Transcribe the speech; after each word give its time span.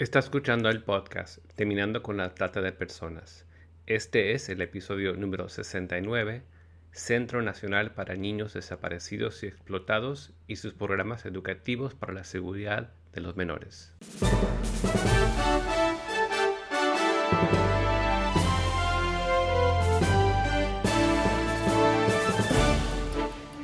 Está 0.00 0.18
escuchando 0.18 0.70
el 0.70 0.82
podcast 0.82 1.44
Terminando 1.56 2.02
con 2.02 2.16
la 2.16 2.32
Trata 2.34 2.62
de 2.62 2.72
Personas. 2.72 3.44
Este 3.84 4.32
es 4.32 4.48
el 4.48 4.62
episodio 4.62 5.12
número 5.12 5.50
69, 5.50 6.42
Centro 6.90 7.42
Nacional 7.42 7.92
para 7.92 8.14
Niños 8.14 8.54
Desaparecidos 8.54 9.42
y 9.42 9.48
Explotados 9.48 10.32
y 10.46 10.56
sus 10.56 10.72
programas 10.72 11.26
educativos 11.26 11.94
para 11.94 12.14
la 12.14 12.24
seguridad 12.24 12.94
de 13.12 13.20
los 13.20 13.36
menores. 13.36 13.92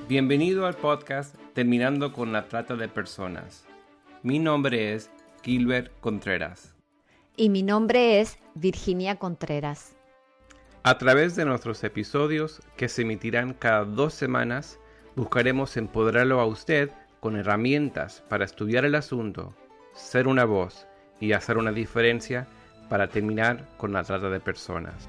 Bienvenido 0.07 0.67
al 0.67 0.75
podcast 0.75 1.35
Terminando 1.55 2.13
con 2.13 2.35
la 2.35 2.47
Trata 2.47 2.77
de 2.77 2.89
Personas. 2.89 3.65
Mi 4.23 4.39
nombre 4.39 4.93
es 4.93 5.11
Gilbert 5.47 5.93
Contreras. 6.01 6.75
Y 7.37 7.51
mi 7.51 7.63
nombre 7.63 8.21
es 8.21 8.37
Virginia 8.57 9.15
Contreras. 9.15 9.97
A 10.83 10.99
través 10.99 11.37
de 11.37 11.45
nuestros 11.45 11.85
episodios, 11.85 12.61
que 12.77 12.89
se 12.89 13.03
emitirán 13.03 13.55
cada 13.55 13.85
dos 13.85 14.13
semanas, 14.13 14.81
buscaremos 15.15 15.77
empoderarlo 15.77 16.41
a 16.41 16.47
usted 16.47 16.91
con 17.21 17.37
herramientas 17.37 18.25
para 18.29 18.45
estudiar 18.45 18.85
el 18.85 18.97
asunto, 18.97 19.55
ser 19.95 20.27
una 20.27 20.45
voz 20.45 20.89
y 21.21 21.31
hacer 21.31 21.59
una 21.59 21.71
diferencia 21.71 22.49
para 22.89 23.07
terminar 23.07 23.69
con 23.77 23.93
la 23.93 24.03
trata 24.03 24.29
de 24.29 24.41
personas. 24.41 25.09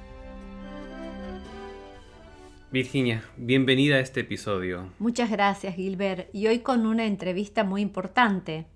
Virginia, 2.71 3.23
bienvenida 3.37 3.95
a 3.95 4.01
este 4.01 4.19
episodio. 4.19 4.89
Muchas 4.99 5.31
gracias, 5.31 5.73
Gilbert. 5.73 6.29
Y 6.31 6.45
hoy 6.45 6.59
con 6.59 6.85
una 6.85 7.05
entrevista 7.05 7.63
muy 7.63 7.81
importante. 7.81 8.67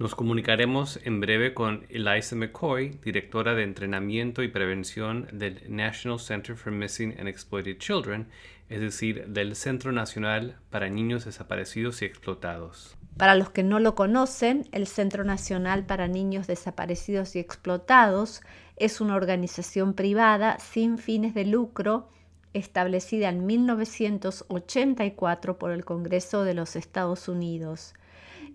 Nos 0.00 0.14
comunicaremos 0.14 0.98
en 1.04 1.20
breve 1.20 1.52
con 1.52 1.84
Eliza 1.90 2.34
McCoy, 2.34 2.98
directora 3.04 3.54
de 3.54 3.64
entrenamiento 3.64 4.42
y 4.42 4.48
prevención 4.48 5.28
del 5.30 5.60
National 5.68 6.18
Center 6.18 6.56
for 6.56 6.72
Missing 6.72 7.16
and 7.18 7.28
Exploited 7.28 7.76
Children, 7.76 8.26
es 8.70 8.80
decir, 8.80 9.26
del 9.26 9.54
Centro 9.54 9.92
Nacional 9.92 10.56
para 10.70 10.88
Niños 10.88 11.26
Desaparecidos 11.26 12.00
y 12.00 12.06
Explotados. 12.06 12.96
Para 13.18 13.34
los 13.34 13.50
que 13.50 13.62
no 13.62 13.78
lo 13.78 13.94
conocen, 13.94 14.66
el 14.72 14.86
Centro 14.86 15.22
Nacional 15.22 15.84
para 15.84 16.08
Niños 16.08 16.46
Desaparecidos 16.46 17.36
y 17.36 17.40
Explotados 17.40 18.40
es 18.76 19.02
una 19.02 19.16
organización 19.16 19.92
privada 19.92 20.58
sin 20.60 20.96
fines 20.96 21.34
de 21.34 21.44
lucro 21.44 22.08
establecida 22.54 23.28
en 23.28 23.44
1984 23.44 25.58
por 25.58 25.72
el 25.72 25.84
Congreso 25.84 26.44
de 26.44 26.54
los 26.54 26.74
Estados 26.74 27.28
Unidos 27.28 27.92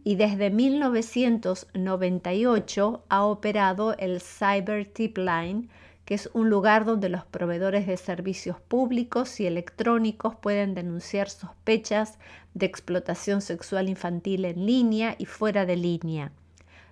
y 0.06 0.16
desde 0.16 0.50
1998 0.52 3.04
ha 3.10 3.26
operado 3.26 3.98
el 3.98 4.22
Cyber 4.22 4.86
Tip 4.86 5.18
Line, 5.18 5.68
que 6.06 6.14
es 6.14 6.30
un 6.34 6.50
lugar 6.52 6.86
donde 6.86 7.10
los 7.10 7.26
proveedores 7.26 7.88
de 7.88 7.98
servicios 7.98 8.62
públicos 8.62 9.40
y 9.40 9.48
electrónicos 9.48 10.36
pueden 10.36 10.76
denunciar 10.76 11.32
sospechas 11.32 12.20
de 12.54 12.68
explotación 12.68 13.42
sexual 13.42 13.90
infantil 13.90 14.46
en 14.46 14.68
línea 14.68 15.16
y 15.18 15.26
fuera 15.26 15.66
de 15.66 15.76
línea. 15.76 16.32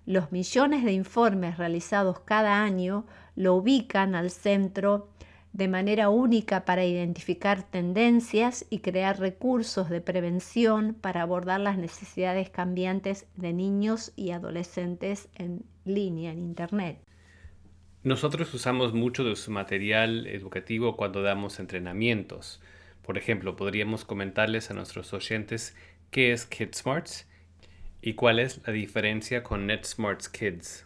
Los 0.07 0.31
millones 0.31 0.83
de 0.83 0.93
informes 0.93 1.59
realizados 1.59 2.19
cada 2.21 2.63
año 2.63 3.05
lo 3.35 3.53
ubican 3.53 4.15
al 4.15 4.31
centro 4.31 5.07
de 5.53 5.67
manera 5.67 6.09
única 6.09 6.65
para 6.65 6.83
identificar 6.83 7.61
tendencias 7.63 8.65
y 8.71 8.79
crear 8.79 9.19
recursos 9.19 9.87
de 9.89 10.01
prevención 10.01 10.95
para 10.99 11.21
abordar 11.21 11.59
las 11.59 11.77
necesidades 11.77 12.49
cambiantes 12.49 13.27
de 13.35 13.53
niños 13.53 14.11
y 14.15 14.31
adolescentes 14.31 15.29
en 15.35 15.63
línea, 15.85 16.31
en 16.31 16.39
Internet. 16.39 16.97
Nosotros 18.01 18.51
usamos 18.53 18.93
mucho 18.93 19.23
de 19.23 19.35
su 19.35 19.51
material 19.51 20.25
educativo 20.27 20.97
cuando 20.97 21.21
damos 21.21 21.59
entrenamientos. 21.59 22.59
Por 23.03 23.17
ejemplo, 23.17 23.55
podríamos 23.55 24.05
comentarles 24.05 24.71
a 24.71 24.73
nuestros 24.73 25.13
oyentes 25.13 25.75
qué 26.09 26.33
es 26.33 26.45
KidSmarts 26.45 27.29
y 28.01 28.15
cuál 28.15 28.39
es 28.39 28.59
la 28.65 28.73
diferencia 28.73 29.43
con 29.43 29.67
NetSmarts 29.67 30.29
Kids. 30.29 30.85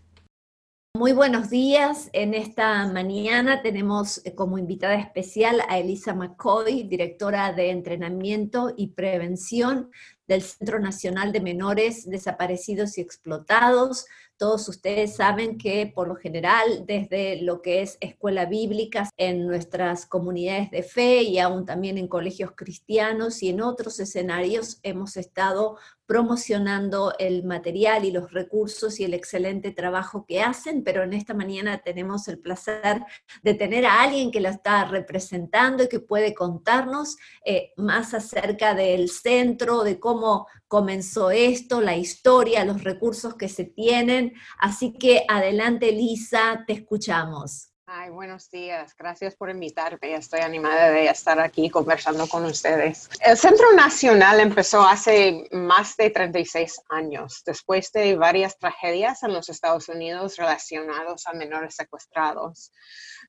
Muy 0.96 1.12
buenos 1.12 1.50
días. 1.50 2.12
En 2.14 2.36
esta 2.36 2.88
mañana 2.88 3.64
tenemos 3.64 4.24
eh, 4.26 4.36
como 4.36 4.60
invitada 4.60 4.94
especial 4.94 5.62
a 5.68 5.80
Elisa 5.80 6.14
McCoy, 6.14 6.84
directora 6.84 7.52
de 7.52 7.72
entrenamiento 7.72 8.72
y 8.78 8.90
prevención 8.90 9.90
del 10.34 10.42
Centro 10.42 10.80
Nacional 10.80 11.32
de 11.32 11.42
Menores 11.42 12.10
Desaparecidos 12.10 12.98
y 12.98 13.02
Explotados. 13.02 14.06
Todos 14.38 14.68
ustedes 14.68 15.16
saben 15.16 15.58
que 15.58 15.92
por 15.94 16.08
lo 16.08 16.16
general 16.16 16.86
desde 16.88 17.42
lo 17.42 17.62
que 17.62 17.82
es 17.84 17.98
escuela 18.02 18.46
bíblica 18.46 19.10
en 19.16 19.46
nuestras 19.48 20.08
comunidades 20.08 20.72
de 20.72 20.82
fe 20.82 21.22
y 21.22 21.38
aún 21.38 21.66
también 21.66 21.98
en 21.98 22.08
colegios 22.08 22.52
cristianos 22.56 23.44
y 23.44 23.50
en 23.50 23.62
otros 23.62 24.00
escenarios 24.00 24.80
hemos 24.82 25.18
estado 25.18 25.78
promocionando 26.06 27.14
el 27.18 27.44
material 27.44 28.03
y 28.06 28.12
los 28.12 28.32
recursos 28.34 29.00
y 29.00 29.06
el 29.06 29.14
excelente 29.14 29.72
trabajo 29.72 30.26
que 30.28 30.41
hacen, 30.41 30.84
pero 30.84 31.03
en 31.03 31.14
esta 31.14 31.34
mañana 31.34 31.82
tenemos 31.82 32.28
el 32.28 32.40
placer 32.40 33.03
de 33.41 33.53
tener 33.53 33.86
a 33.86 34.02
alguien 34.02 34.29
que 34.29 34.41
la 34.41 34.50
está 34.50 34.86
representando 34.86 35.84
y 35.84 35.88
que 35.88 36.02
puede 36.02 36.34
contarnos 36.34 37.16
eh, 37.46 37.72
más 37.78 38.14
acerca 38.14 38.76
del 38.76 39.09
centro, 39.09 39.84
de 39.84 40.00
cómo 40.00 40.22
comenzó 40.67 41.31
esto, 41.31 41.81
la 41.81 41.96
historia, 41.96 42.66
los 42.66 42.84
recursos 42.84 43.35
que 43.35 43.49
se 43.49 43.66
tienen. 43.66 44.34
Así 44.59 44.93
que 44.93 45.25
adelante, 45.28 45.91
Lisa, 45.91 46.64
te 46.67 46.73
escuchamos. 46.73 47.73
Ay, 47.96 48.09
buenos 48.09 48.49
días. 48.49 48.96
Gracias 48.96 49.35
por 49.35 49.49
invitarme. 49.49 50.16
Estoy 50.16 50.40
animada 50.40 50.90
de 50.90 51.05
estar 51.08 51.40
aquí 51.40 51.70
conversando 51.70 52.28
con 52.28 52.43
ustedes. 52.46 53.09
El 53.20 53.37
Centro 53.37 53.72
Nacional 53.73 54.40
empezó 54.40 54.81
hace 54.81 55.47
más 55.52 55.96
de 55.97 56.09
36 56.09 56.81
años, 56.90 57.43
después 57.46 57.91
de 57.91 58.16
varias 58.16 58.58
tragedias 58.58 59.22
en 59.22 59.34
los 59.34 59.47
Estados 59.49 59.90
Unidos 59.90 60.37
relacionados 60.37 61.28
a 61.28 61.34
menores 61.34 61.76
secuestrados. 61.76 62.72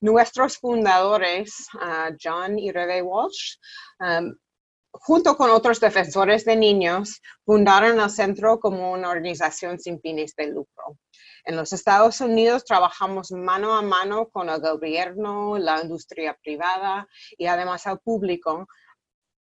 Nuestros 0.01 0.57
fundadores, 0.57 1.67
ah, 1.81 2.11
John 2.19 2.59
y 2.59 2.71
Rebe 2.71 3.03
Walsh, 3.03 3.57
um, 4.01 4.35
junto 5.01 5.37
con 5.37 5.51
otros 5.51 5.81
defensores 5.81 6.45
de 6.45 6.57
niños, 6.57 7.21
fundaron 7.45 8.01
el 8.01 8.11
centro 8.11 8.61
como 8.61 8.93
una 8.93 9.11
organización 9.11 9.79
sin 9.79 10.01
fines 10.01 10.35
de 10.37 10.47
lucro. 10.47 10.99
En 11.45 11.57
los 11.57 11.73
Estados 11.73 12.21
Unidos 12.21 12.65
trabajamos 12.65 13.31
mano 13.33 13.75
a 13.75 13.83
mano 13.83 14.29
con 14.29 14.49
el 14.49 14.61
gobierno, 14.61 15.59
la 15.59 15.83
industria 15.83 16.39
privada 16.43 17.07
y 17.37 17.47
además 17.47 17.87
al 17.87 17.99
público, 17.99 18.67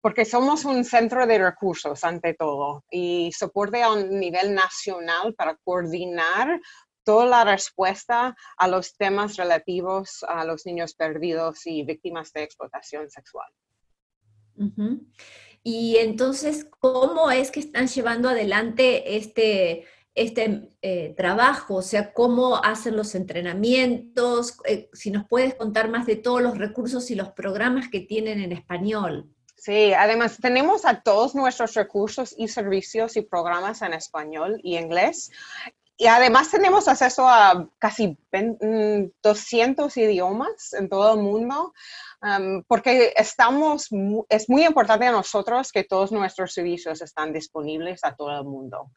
porque 0.03 0.25
somos 0.25 0.65
un 0.65 0.85
centro 0.85 1.27
de 1.27 1.39
recursos 1.39 2.05
ante 2.05 2.35
todo 2.35 2.85
y 2.91 3.33
soporte 3.33 3.83
a 3.83 3.93
un 3.93 4.21
nivel 4.21 4.55
nacional 4.55 5.35
para 5.35 5.57
coordinar 5.65 6.61
toda 7.03 7.25
la 7.25 7.45
respuesta 7.45 8.37
a 8.59 8.69
los 8.69 8.97
temas 8.97 9.37
relativos 9.37 10.25
a 10.29 10.45
los 10.45 10.67
niños 10.67 10.95
perdidos 10.95 11.67
y 11.67 11.85
víctimas 11.85 12.33
de 12.33 12.43
explotación 12.43 13.09
sexual. 13.11 13.49
Y 15.63 15.97
entonces, 15.97 16.67
¿cómo 16.79 17.31
es 17.31 17.51
que 17.51 17.61
están 17.61 17.89
llevando 17.89 18.29
adelante 18.29 19.17
este, 19.17 19.85
este 20.15 20.71
eh, 20.81 21.15
trabajo? 21.17 21.77
O 21.77 21.83
sea, 21.83 22.13
¿cómo 22.13 22.57
hacen 22.57 22.97
los 22.97 23.15
entrenamientos? 23.15 24.59
Eh, 24.65 24.89
si 24.93 25.11
nos 25.11 25.27
puedes 25.27 25.55
contar 25.55 25.91
más 25.91 26.07
de 26.07 26.17
todos 26.17 26.41
los 26.41 26.57
recursos 26.57 27.11
y 27.11 27.17
los 27.17 27.31
programas 27.31 27.89
que 27.89 28.01
tienen 28.01 28.41
en 28.41 28.53
español. 28.53 29.29
Sí, 29.57 29.93
además 29.95 30.39
tenemos 30.41 30.85
a 30.85 31.03
todos 31.03 31.35
nuestros 31.35 31.75
recursos 31.75 32.35
y 32.39 32.47
servicios 32.47 33.17
y 33.17 33.23
programas 33.23 33.83
en 33.83 33.95
español 33.95 34.61
y 34.63 34.77
inglés 34.77 35.33
y 35.99 36.07
además 36.09 36.51
tenemos 36.51 36.89
acceso 36.89 37.27
a 37.27 37.69
casi 37.79 38.19
200 38.31 39.97
mm, 39.97 40.01
idiomas 40.01 40.73
en 40.75 40.89
todo 40.91 41.15
el 41.15 41.21
mundo, 41.21 41.73
porque 42.69 43.15
estamos, 43.17 43.89
es 44.29 44.49
muy 44.49 44.67
importante 44.67 45.07
a 45.07 45.13
nosotros 45.13 45.73
que 45.73 45.85
todos 45.85 46.13
nuestros 46.13 46.53
servicios 46.53 47.01
están 47.01 47.33
disponibles 47.33 48.05
a 48.05 48.15
todo 48.15 48.39
el 48.39 48.45
mundo. 48.45 48.91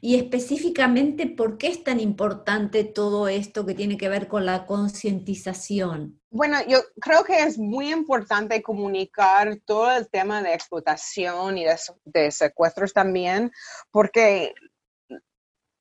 Y 0.00 0.16
específicamente, 0.16 1.26
¿por 1.26 1.56
qué 1.58 1.68
es 1.68 1.82
tan 1.82 1.98
importante 1.98 2.84
todo 2.84 3.28
esto 3.28 3.64
que 3.64 3.74
tiene 3.74 3.96
que 3.96 4.08
ver 4.08 4.28
con 4.28 4.44
la 4.44 4.66
concientización? 4.66 6.20
Bueno, 6.30 6.58
yo 6.68 6.78
creo 7.00 7.24
que 7.24 7.42
es 7.42 7.58
muy 7.58 7.90
importante 7.90 8.62
comunicar 8.62 9.56
todo 9.64 9.90
el 9.90 10.08
tema 10.08 10.42
de 10.42 10.54
explotación 10.54 11.58
y 11.58 11.64
de, 11.64 11.76
de 12.04 12.30
secuestros 12.30 12.92
también, 12.92 13.50
porque 13.90 14.54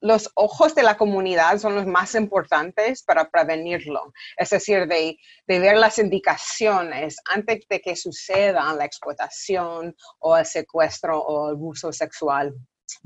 los 0.03 0.29
ojos 0.35 0.75
de 0.75 0.83
la 0.83 0.97
comunidad 0.97 1.57
son 1.59 1.75
los 1.75 1.85
más 1.85 2.13
importantes 2.13 3.03
para 3.03 3.29
prevenirlo. 3.29 4.11
Es 4.35 4.49
decir, 4.49 4.85
de, 4.85 5.17
ver 5.47 5.77
las 5.77 5.97
indicaciones 5.97 7.15
antes 7.33 7.65
de 7.69 7.79
que 7.79 7.95
suceda 7.95 8.73
la 8.73 8.83
explotación 8.83 9.95
o 10.19 10.35
el 10.35 10.45
secuestro 10.45 11.21
o 11.21 11.47
el 11.47 11.55
abuso 11.55 11.93
sexual 11.93 12.53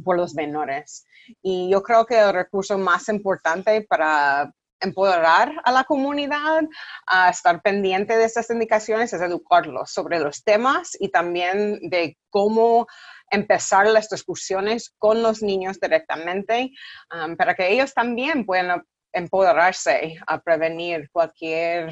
por 0.03 0.17
los 0.17 0.33
menores. 0.33 1.05
Y 1.43 1.69
yo 1.69 1.83
creo 1.83 2.03
que 2.03 2.17
el 2.17 2.33
recurso 2.33 2.79
más 2.79 3.09
importante 3.09 3.83
para 3.83 4.51
empoderar 4.79 5.53
a 5.63 5.71
la 5.71 5.83
comunidad 5.83 6.63
a 7.05 7.29
estar 7.29 7.61
pendiente 7.61 8.15
de 8.15 8.25
estas 8.25 8.49
indicaciones 8.49 9.13
es 9.13 9.21
educarlos 9.21 9.91
sobre 9.91 10.19
los 10.19 10.43
temas 10.43 10.95
y 10.99 11.09
también 11.09 11.79
de 11.89 12.17
cómo 12.29 12.87
empezar 13.29 13.87
las 13.87 14.09
discusiones 14.09 14.93
con 14.97 15.21
los 15.21 15.41
niños 15.41 15.79
directamente 15.79 16.71
um, 17.13 17.35
para 17.35 17.55
que 17.55 17.71
ellos 17.71 17.93
también 17.93 18.45
puedan 18.45 18.83
empoderarse 19.11 20.15
a 20.27 20.39
prevenir 20.39 21.09
cualquier 21.11 21.89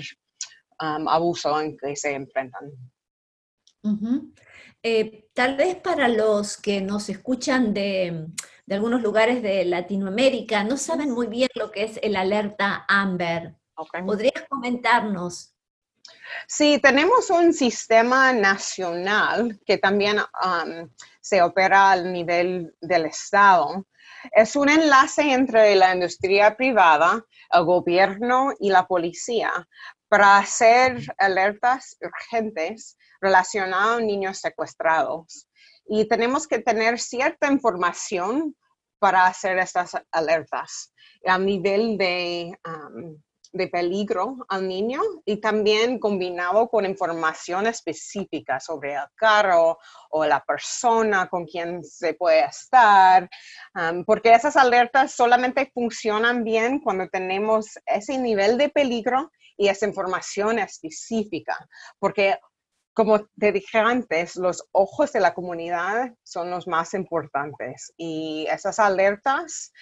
um, 0.81 1.07
abuso 1.07 1.59
en 1.59 1.77
que 1.77 1.95
se 1.95 2.13
enfrentan. 2.13 2.71
Eh, 4.81 5.27
tal 5.33 5.57
vez 5.57 5.75
para 5.77 6.07
los 6.07 6.57
que 6.57 6.81
nos 6.81 7.09
escuchan 7.09 7.73
de, 7.73 8.27
algunos 8.73 9.01
lugares 9.01 9.43
de 9.43 9.63
Latinoamérica, 9.65 10.63
no 10.63 10.77
saben 10.77 11.11
muy 11.11 11.27
bien 11.27 11.49
lo 11.55 11.71
que 11.71 11.83
es 11.83 11.99
el 12.01 12.15
alerta 12.15 12.85
Amber. 12.87 13.55
¿Podrías 14.05 14.45
comentarnos? 14.49 15.55
Sí, 16.47 16.79
tenemos 16.81 17.29
un 17.29 17.53
sistema 17.53 18.33
nacional 18.33 19.59
que 19.65 19.77
también 19.77 20.17
um, 20.19 20.89
se 21.21 21.41
opera 21.41 21.91
al 21.91 22.11
nivel 22.11 22.75
del 22.81 23.05
Estado. 23.05 23.85
Es 24.31 24.55
un 24.55 24.69
enlace 24.69 25.21
entre 25.33 25.75
la 25.75 25.93
industria 25.93 26.55
privada, 26.55 27.23
el 27.51 27.63
gobierno 27.65 28.53
y 28.59 28.69
la 28.69 28.87
policía 28.87 29.51
para 30.07 30.37
hacer 30.37 31.03
alertas 31.17 31.97
urgentes 32.01 32.97
relacionadas 33.21 33.97
a 33.97 34.01
niños 34.01 34.37
secuestrados. 34.37 35.47
Y 35.87 36.07
tenemos 36.07 36.47
que 36.47 36.59
tener 36.59 36.99
cierta 36.99 37.51
información 37.51 38.55
para 38.99 39.25
hacer 39.27 39.57
estas 39.59 39.91
alertas 40.11 40.93
a 41.25 41.37
nivel 41.37 41.97
de 41.97 42.57
de 43.55 43.67
peligro 43.67 44.37
al 44.49 44.67
niño 44.67 45.01
y 45.25 45.37
también 45.37 45.97
combinado 45.97 46.67
con 46.67 46.85
información 46.85 47.67
específica 47.67 48.59
sobre 48.59 48.93
el 48.93 49.05
carro 49.15 49.77
o 50.09 50.25
la 50.25 50.43
persona 50.43 51.27
con 51.29 51.45
quien 51.45 51.83
se 51.83 52.13
puede 52.13 52.45
estar, 52.45 53.29
porque 54.05 54.33
esas 54.33 54.57
alertas 54.57 55.13
solamente 55.13 55.71
funcionan 55.73 56.43
bien 56.43 56.79
cuando 56.79 57.07
tenemos 57.07 57.79
ese 57.85 58.17
nivel 58.17 58.57
de 58.57 58.69
peligro 58.69 59.31
y 59.57 59.69
esa 59.69 59.87
información 59.87 60.59
específica, 60.59 61.67
porque 61.97 62.37
como 62.95 63.27
te 63.37 63.51
dije 63.51 63.77
antes, 63.77 64.37
los 64.37 64.65
ojos 64.71 65.11
de 65.11 65.19
la 65.19 65.33
comunidad 65.33 66.13
son 66.23 66.49
los 66.49 66.65
más 66.65 66.93
importantes 66.93 67.93
y 67.97 68.47
esas 68.49 68.79
alertas 68.79 69.73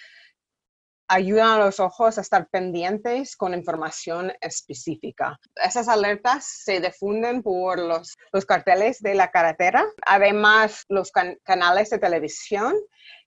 ayudan 1.06 1.60
a 1.60 1.64
los 1.64 1.78
ojos 1.78 2.18
a 2.18 2.22
estar 2.22 2.48
pendientes 2.50 3.36
con 3.36 3.54
información 3.54 4.32
específica. 4.40 5.38
Esas 5.54 5.86
alertas 5.86 6.44
se 6.64 6.80
difunden 6.80 7.42
por 7.42 7.78
los, 7.78 8.16
los 8.32 8.44
carteles 8.44 9.00
de 9.00 9.14
la 9.14 9.30
carretera, 9.30 9.84
además 10.04 10.84
los 10.88 11.12
canales 11.44 11.90
de 11.90 11.98
televisión 11.98 12.74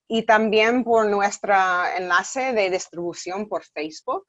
y 0.10 0.26
también 0.26 0.84
por 0.84 1.06
nuestro 1.08 1.54
enlace 1.96 2.52
de 2.52 2.70
distribución 2.70 3.48
por 3.48 3.64
Facebook 3.64 4.26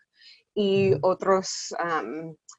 y 0.59 0.91
otras 1.03 1.73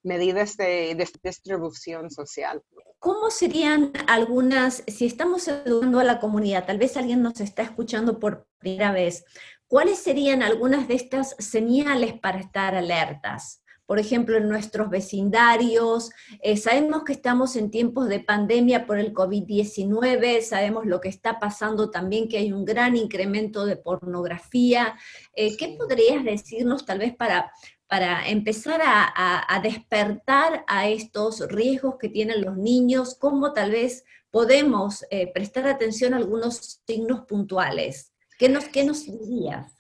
medidas 0.03 0.55
de, 0.55 0.95
de, 0.95 1.09
distribución 1.21 2.09
social. 2.09 2.63
¿Cómo 2.97 3.29
serían 3.29 3.91
algunas, 4.07 4.83
si 4.87 5.05
estamos 5.05 5.49
educando 5.49 5.99
a 5.99 6.05
la 6.05 6.21
comunidad, 6.21 6.65
tal 6.65 6.77
vez 6.77 6.95
alguien 6.95 7.21
nos 7.21 7.41
está 7.41 7.61
escuchando 7.61 8.17
por 8.17 8.47
primera 8.57 8.93
vez, 8.93 9.25
¿cuáles 9.67 9.99
serían 9.99 10.43
algunas 10.43 10.87
de 10.87 10.95
estas 10.95 11.35
señales 11.39 12.17
para 12.17 12.39
estar 12.39 12.73
alertas? 12.73 13.63
Por 13.85 13.99
ejemplo, 13.99 14.37
en 14.37 14.47
nuestros 14.47 14.89
vecindarios, 14.89 16.11
eh, 16.41 16.55
sabemos 16.57 17.03
que 17.03 17.11
estamos 17.11 17.55
en 17.55 17.71
tiempos 17.71 18.07
de 18.07 18.19
pandemia 18.19 18.85
por 18.85 18.99
el 18.99 19.13
COVID-19, 19.13 20.41
sabemos 20.41 20.85
lo 20.85 21.01
que 21.01 21.09
está 21.09 21.39
pasando 21.39 21.89
también, 21.89 22.29
que 22.29 22.37
hay 22.37 22.53
un 22.53 22.65
gran 22.65 22.95
incremento 22.95 23.65
de 23.65 23.77
pornografía. 23.77 24.95
Eh, 25.33 25.57
¿Qué 25.57 25.75
podrías 25.77 26.23
decirnos 26.23 26.85
tal 26.85 26.99
vez 26.99 27.15
para, 27.15 27.51
para 27.89 28.29
empezar 28.29 28.79
a, 28.83 29.59
despertar 29.63 30.63
a 30.67 30.87
estos 30.87 31.45
riesgos 31.49 31.95
que 31.99 32.07
tienen 32.07 32.43
los 32.43 32.55
niños? 32.55 33.17
¿Cómo 33.19 33.51
tal 33.51 33.71
vez 33.71 34.05
podemos 34.29 35.03
eh, 35.09 35.31
prestar 35.33 35.67
atención 35.67 36.13
a 36.13 36.17
algunos 36.17 36.81
signos 36.85 37.21
puntuales? 37.21 38.13
¿Qué 38.37 38.47
nos, 38.47 38.65
qué 38.65 38.83
nos 38.83 39.05
dirías? 39.05 39.73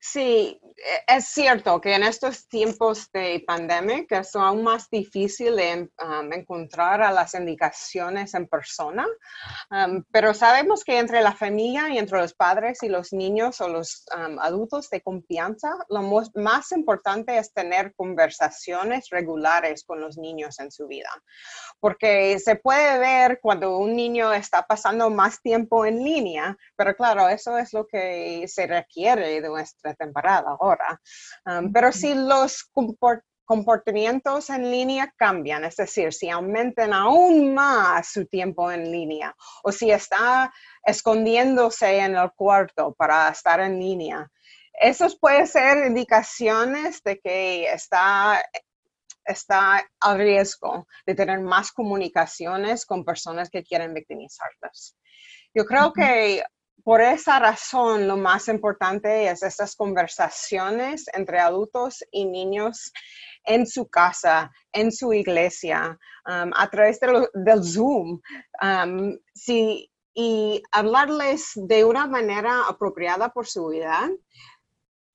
Sí, 0.00 0.58
es 1.06 1.26
cierto 1.26 1.80
que 1.80 1.94
en 1.94 2.02
estos 2.02 2.48
tiempos 2.48 3.10
de 3.12 3.42
pandemia 3.46 4.04
es 4.08 4.34
aún 4.34 4.62
más 4.62 4.88
difícil 4.88 5.56
de 5.56 5.90
um, 6.02 6.32
encontrar 6.32 7.02
a 7.02 7.12
las 7.12 7.34
indicaciones 7.34 8.34
en 8.34 8.46
persona, 8.46 9.06
um, 9.70 10.02
pero 10.10 10.32
sabemos 10.32 10.84
que 10.84 10.98
entre 10.98 11.22
la 11.22 11.32
familia 11.32 11.88
y 11.90 11.98
entre 11.98 12.18
los 12.18 12.34
padres 12.34 12.82
y 12.82 12.88
los 12.88 13.12
niños 13.12 13.60
o 13.60 13.68
los 13.68 14.04
um, 14.16 14.38
adultos 14.38 14.88
de 14.90 15.02
confianza, 15.02 15.70
lo 15.88 16.02
más 16.34 16.72
importante 16.72 17.36
es 17.36 17.52
tener 17.52 17.94
conversaciones 17.94 19.08
regulares 19.10 19.84
con 19.84 20.00
los 20.00 20.16
niños 20.16 20.58
en 20.60 20.70
su 20.70 20.86
vida, 20.86 21.10
porque 21.78 22.38
se 22.38 22.56
puede 22.56 22.98
ver 22.98 23.40
cuando 23.42 23.76
un 23.78 23.94
niño 23.94 24.32
está 24.32 24.66
pasando 24.66 25.10
más 25.10 25.42
tiempo 25.42 25.84
en 25.84 26.02
línea, 26.02 26.56
pero 26.76 26.94
claro, 26.94 27.28
eso 27.28 27.58
es 27.58 27.72
lo 27.72 27.86
que 27.86 28.46
se 28.48 28.66
requiere 28.66 29.40
de 29.40 29.48
nuestra 29.48 29.94
temporada 29.94 30.56
ahora. 30.70 31.00
Um, 31.46 31.72
pero 31.72 31.92
si 31.92 32.14
los 32.14 32.70
comportamientos 33.44 34.50
en 34.50 34.70
línea 34.70 35.12
cambian, 35.16 35.64
es 35.64 35.76
decir, 35.76 36.12
si 36.12 36.28
aumentan 36.28 36.92
aún 36.92 37.54
más 37.54 38.12
su 38.12 38.26
tiempo 38.26 38.70
en 38.70 38.90
línea 38.90 39.34
o 39.64 39.72
si 39.72 39.90
está 39.90 40.52
escondiéndose 40.84 41.98
en 41.98 42.16
el 42.16 42.30
cuarto 42.32 42.94
para 42.94 43.28
estar 43.28 43.60
en 43.60 43.78
línea, 43.78 44.30
esos 44.72 45.18
pueden 45.18 45.46
ser 45.46 45.86
indicaciones 45.86 47.02
de 47.02 47.18
que 47.18 47.70
está 47.72 48.42
está 49.26 49.86
a 50.00 50.16
riesgo 50.16 50.86
de 51.06 51.14
tener 51.14 51.40
más 51.40 51.70
comunicaciones 51.72 52.84
con 52.84 53.04
personas 53.04 53.48
que 53.50 53.62
quieren 53.62 53.94
victimizarlas. 53.94 54.96
Yo 55.54 55.64
creo 55.64 55.92
que 55.92 56.42
por 56.84 57.00
esa 57.00 57.38
razón, 57.38 58.06
lo 58.06 58.16
más 58.16 58.48
importante 58.48 59.28
es 59.28 59.42
estas 59.42 59.76
conversaciones 59.76 61.06
entre 61.12 61.38
adultos 61.38 62.04
y 62.10 62.24
niños 62.24 62.92
en 63.44 63.66
su 63.66 63.88
casa, 63.88 64.50
en 64.72 64.92
su 64.92 65.12
iglesia, 65.12 65.98
um, 66.26 66.50
a 66.54 66.68
través 66.70 67.00
del 67.00 67.64
Zoom. 67.64 68.20
Um, 68.62 69.18
y 70.12 70.62
hablarles 70.72 71.52
de 71.54 71.84
una 71.84 72.06
manera 72.06 72.64
apropiada 72.68 73.30
por 73.30 73.46
su 73.46 73.72
edad 73.72 74.10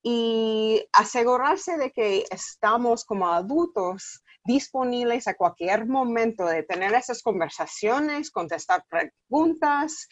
y 0.02 0.88
asegurarse 0.94 1.78
de 1.78 1.92
que 1.92 2.26
estamos 2.30 3.04
como 3.06 3.28
adultos 3.28 4.24
disponibles 4.46 5.28
a 5.28 5.34
cualquier 5.34 5.88
momento 5.88 6.46
de 6.46 6.64
tener 6.64 6.94
esas 6.94 7.24
conversaciones, 7.24 8.30
contestar 8.30 8.86
preguntas 8.88 10.08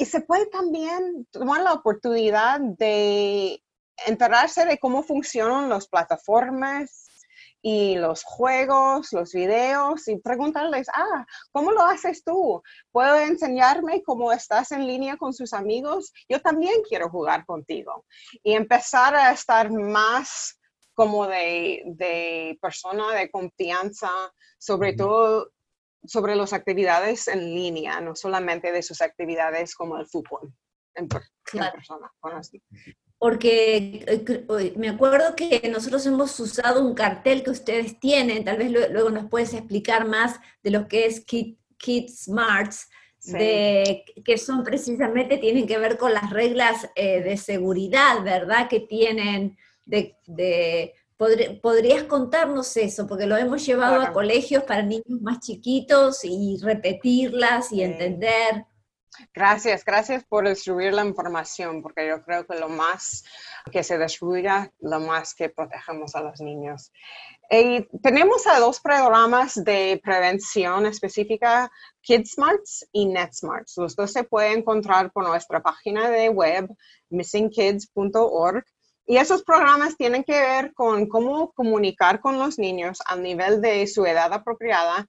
y 0.00 0.06
se 0.06 0.22
puede 0.22 0.46
también 0.46 1.26
tomar 1.30 1.60
la 1.60 1.74
oportunidad 1.74 2.58
de 2.58 3.62
enterarse 4.06 4.64
de 4.64 4.78
cómo 4.78 5.02
funcionan 5.02 5.68
las 5.68 5.88
plataformas 5.88 7.06
y 7.60 7.96
los 7.96 8.24
juegos, 8.24 9.12
los 9.12 9.34
videos 9.34 10.08
y 10.08 10.16
preguntarles, 10.16 10.88
ah, 10.94 11.26
¿cómo 11.52 11.70
lo 11.72 11.82
haces 11.84 12.24
tú? 12.24 12.62
¿Puedo 12.90 13.18
enseñarme 13.18 14.02
cómo 14.02 14.32
estás 14.32 14.72
en 14.72 14.86
línea 14.86 15.18
con 15.18 15.34
sus 15.34 15.52
amigos? 15.52 16.14
Yo 16.30 16.40
también 16.40 16.80
quiero 16.88 17.10
jugar 17.10 17.44
contigo. 17.44 18.06
Y 18.42 18.54
empezar 18.54 19.14
a 19.14 19.32
estar 19.32 19.70
más 19.70 20.58
como 20.94 21.26
de, 21.26 21.82
de 21.84 22.58
persona 22.62 23.12
de 23.12 23.30
confianza, 23.30 24.08
sobre 24.58 24.94
todo 24.94 25.50
sobre 26.04 26.36
las 26.36 26.52
actividades 26.52 27.28
en 27.28 27.54
línea, 27.54 28.00
no 28.00 28.14
solamente 28.14 28.72
de 28.72 28.82
sus 28.82 29.00
actividades 29.00 29.74
como 29.74 29.98
el 29.98 30.06
fútbol 30.06 30.52
en, 30.94 31.08
persona. 31.08 32.12
Porque 33.18 34.04
eh, 34.06 34.74
me 34.76 34.88
acuerdo 34.88 35.36
que 35.36 35.68
nosotros 35.70 36.06
hemos 36.06 36.38
usado 36.40 36.84
un 36.84 36.94
cartel 36.94 37.42
que 37.42 37.50
ustedes 37.50 38.00
tienen, 38.00 38.44
tal 38.44 38.56
vez 38.56 38.70
luego 38.70 39.10
nos 39.10 39.28
puedes 39.28 39.52
explicar 39.52 40.06
más 40.06 40.40
de 40.62 40.70
lo 40.70 40.88
que 40.88 41.06
es 41.06 41.24
Kids 41.24 42.24
Smarts, 42.24 42.88
de, 43.24 44.04
que 44.24 44.38
son 44.38 44.64
precisamente, 44.64 45.36
tienen 45.36 45.66
que 45.66 45.76
ver 45.76 45.98
con 45.98 46.14
las 46.14 46.30
reglas 46.30 46.88
eh, 46.94 47.20
de 47.20 47.36
seguridad, 47.36 48.22
¿verdad? 48.24 48.68
Que 48.68 48.80
tienen 48.80 49.58
de, 49.84 50.16
de 50.26 50.94
¿Podrías 51.20 52.04
contarnos 52.04 52.74
eso? 52.78 53.06
Porque 53.06 53.26
lo 53.26 53.36
hemos 53.36 53.66
llevado 53.66 54.00
a 54.00 54.10
colegios 54.10 54.64
para 54.64 54.80
niños 54.80 55.20
más 55.20 55.40
chiquitos 55.40 56.24
y 56.24 56.56
repetirlas 56.62 57.72
y 57.72 57.82
entender. 57.82 58.64
Gracias, 59.34 59.84
gracias 59.84 60.24
por 60.24 60.48
distribuir 60.48 60.94
la 60.94 61.04
información, 61.04 61.82
porque 61.82 62.08
yo 62.08 62.22
creo 62.22 62.46
que 62.46 62.58
lo 62.58 62.70
más 62.70 63.22
que 63.70 63.82
se 63.82 63.98
destruya, 63.98 64.72
lo 64.78 64.98
más 64.98 65.34
que 65.34 65.50
protegemos 65.50 66.14
a 66.14 66.22
los 66.22 66.40
niños. 66.40 66.90
Y 67.50 67.82
tenemos 67.98 68.46
a 68.46 68.58
dos 68.58 68.80
programas 68.80 69.62
de 69.62 70.00
prevención 70.02 70.86
específica, 70.86 71.70
KidSmarts 72.00 72.88
y 72.92 73.04
NetSmarts. 73.04 73.76
Los 73.76 73.94
dos 73.94 74.10
se 74.10 74.24
pueden 74.24 74.60
encontrar 74.60 75.12
por 75.12 75.28
nuestra 75.28 75.60
página 75.60 76.08
de 76.08 76.30
web, 76.30 76.74
missingkids.org. 77.10 78.64
Y 79.06 79.16
esos 79.16 79.42
programas 79.42 79.96
tienen 79.96 80.24
que 80.24 80.40
ver 80.40 80.72
con 80.74 81.08
cómo 81.08 81.52
comunicar 81.52 82.20
con 82.20 82.38
los 82.38 82.58
niños 82.58 82.98
a 83.06 83.16
nivel 83.16 83.60
de 83.60 83.86
su 83.86 84.06
edad 84.06 84.32
apropiada, 84.32 85.06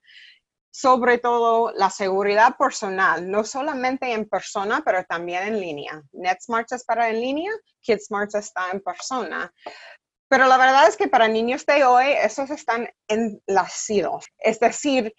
sobre 0.72 1.18
todo 1.18 1.72
la 1.74 1.90
seguridad 1.90 2.56
personal, 2.58 3.30
no 3.30 3.44
solamente 3.44 4.14
en 4.14 4.28
persona, 4.28 4.82
pero 4.86 5.04
también 5.04 5.44
en 5.44 5.60
línea. 5.60 6.02
NetSmarts 6.14 6.72
es 6.72 6.86
para 6.86 7.10
en 7.10 7.20
línea, 7.20 7.52
KidSmarts 7.82 8.36
está 8.36 8.70
en 8.72 8.82
persona. 8.82 9.54
Pero 10.30 10.48
la 10.48 10.58
verdad 10.58 10.88
es 10.88 10.96
que 10.96 11.10
para 11.10 11.28
niños 11.28 11.66
de 11.66 11.84
hoy, 11.84 12.06
esos 12.24 12.50
están 12.52 12.90
enlacidos. 13.10 14.26
Es 14.38 14.62
decir, 14.62 15.14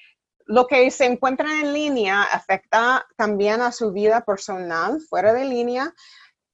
lo 0.46 0.66
que 0.66 0.90
se 0.90 1.04
encuentra 1.04 1.60
en 1.60 1.74
línea 1.74 2.22
afecta 2.22 3.06
también 3.16 3.60
a 3.60 3.72
su 3.72 3.92
vida 3.92 4.24
personal 4.24 5.00
fuera 5.08 5.34
de 5.34 5.44
línea, 5.44 5.92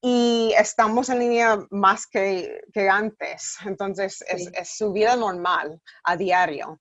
y 0.00 0.52
estamos 0.56 1.08
en 1.08 1.18
línea 1.18 1.58
más 1.70 2.06
que, 2.06 2.60
que 2.72 2.88
antes. 2.88 3.56
Entonces, 3.64 4.22
es, 4.28 4.50
es, 4.52 4.76
su 4.76 4.92
vida 4.92 5.16
normal 5.16 5.80
a 6.04 6.16
diario. 6.16 6.80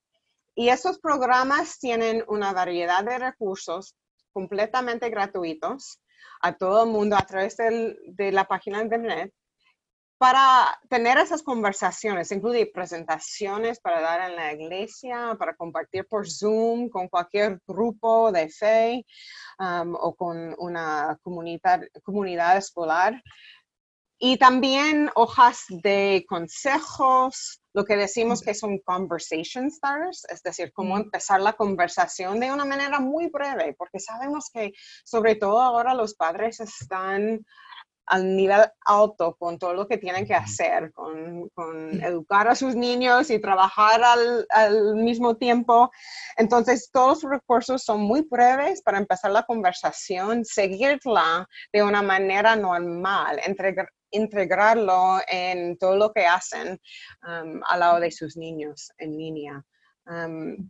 Y 0.55 0.69
esos 0.69 0.99
programas 0.99 1.79
tienen 1.79 2.23
una 2.27 2.53
variedad 2.53 3.03
de 3.03 3.17
recursos 3.17 3.95
completamente 4.31 5.09
gratuitos 5.09 5.99
a 6.41 6.53
todo 6.53 6.83
el 6.83 6.91
mundo 6.91 7.15
a 7.15 7.25
través 7.25 7.57
del, 7.57 7.97
de 8.05 8.31
la 8.31 8.45
página 8.45 8.77
de 8.77 8.83
internet 8.83 9.33
para 10.17 10.79
tener 10.89 11.17
esas 11.19 11.43
conversaciones, 11.43 12.31
incluye 12.31 12.65
presentaciones 12.73 13.79
para 13.79 14.01
dar 14.01 14.29
en 14.29 14.35
la 14.35 14.53
iglesia, 14.53 15.35
para 15.37 15.55
compartir 15.55 16.07
por 16.07 16.29
Zoom 16.29 16.89
con 16.89 17.07
cualquier 17.07 17.61
grupo 17.67 18.31
de 18.31 18.49
fe 18.49 19.05
um, 19.59 19.95
o 19.95 20.15
con 20.15 20.55
una 20.57 21.19
comunidad, 21.21 21.81
comunidad 22.03 22.57
escolar. 22.57 23.21
Y 24.19 24.37
también 24.37 25.11
hojas 25.13 25.65
de 25.69 26.25
consejos, 26.27 27.61
lo 27.73 27.85
que 27.85 27.95
decimos 27.95 28.41
que 28.41 28.55
son 28.55 28.79
conversation 28.79 29.69
starters, 29.69 30.25
es 30.29 30.41
decir, 30.41 30.73
cómo 30.73 30.95
mm. 30.95 31.01
empezar 31.01 31.39
la 31.39 31.53
conversación 31.53 32.39
de 32.39 32.51
una 32.51 32.65
manera 32.65 32.99
muy 32.99 33.27
breve, 33.27 33.75
porque 33.77 33.99
sabemos 33.99 34.49
que 34.51 34.73
sobre 35.05 35.35
todo 35.35 35.61
ahora 35.61 35.93
los 35.93 36.15
padres 36.15 36.59
están 36.59 37.45
al 38.07 38.35
nivel 38.35 38.61
alto 38.85 39.35
con 39.35 39.59
todo 39.59 39.73
lo 39.73 39.87
que 39.87 39.97
tienen 39.97 40.25
que 40.25 40.33
hacer, 40.33 40.91
con, 40.93 41.49
educar 42.01 42.47
a 42.47 42.55
sus 42.55 42.75
niños 42.75 43.29
y 43.29 43.39
trabajar 43.39 44.01
al, 44.03 44.95
mismo 44.95 45.35
tiempo. 45.35 45.91
Entonces, 46.37 46.89
todos 46.91 47.23
los 47.23 47.31
recursos 47.31 47.83
son 47.83 48.01
muy 48.01 48.21
breves 48.29 48.81
para 48.81 48.97
empezar 48.97 49.31
la 49.31 49.43
conversación, 49.43 50.45
seguirla 50.45 51.47
de 51.73 51.83
una 51.83 52.01
manera 52.01 52.55
normal, 52.55 53.39
integrarlo 54.11 55.19
en 55.27 55.77
todo 55.77 55.97
lo 55.97 56.13
que 56.13 56.25
hacen 56.25 56.79
um, 57.27 57.61
al 57.67 57.79
lado 57.79 57.99
de 57.99 58.11
sus 58.11 58.37
niños 58.37 58.91
en 58.97 59.17
línea. 59.17 59.63
Um, 60.05 60.69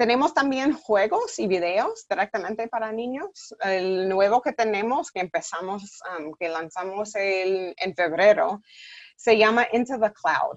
tenemos 0.00 0.32
también 0.32 0.72
juegos 0.72 1.38
y 1.38 1.46
videos 1.46 2.06
directamente 2.08 2.68
para 2.68 2.90
niños. 2.90 3.54
El 3.62 4.08
nuevo 4.08 4.40
que 4.40 4.54
tenemos, 4.54 5.10
que 5.10 5.20
empezamos, 5.20 6.00
um, 6.18 6.32
que 6.40 6.48
lanzamos 6.48 7.12
en 7.16 7.94
febrero, 7.94 8.62
se 9.14 9.36
llama 9.36 9.68
Into 9.74 10.00
the 10.00 10.10
Cloud. 10.10 10.56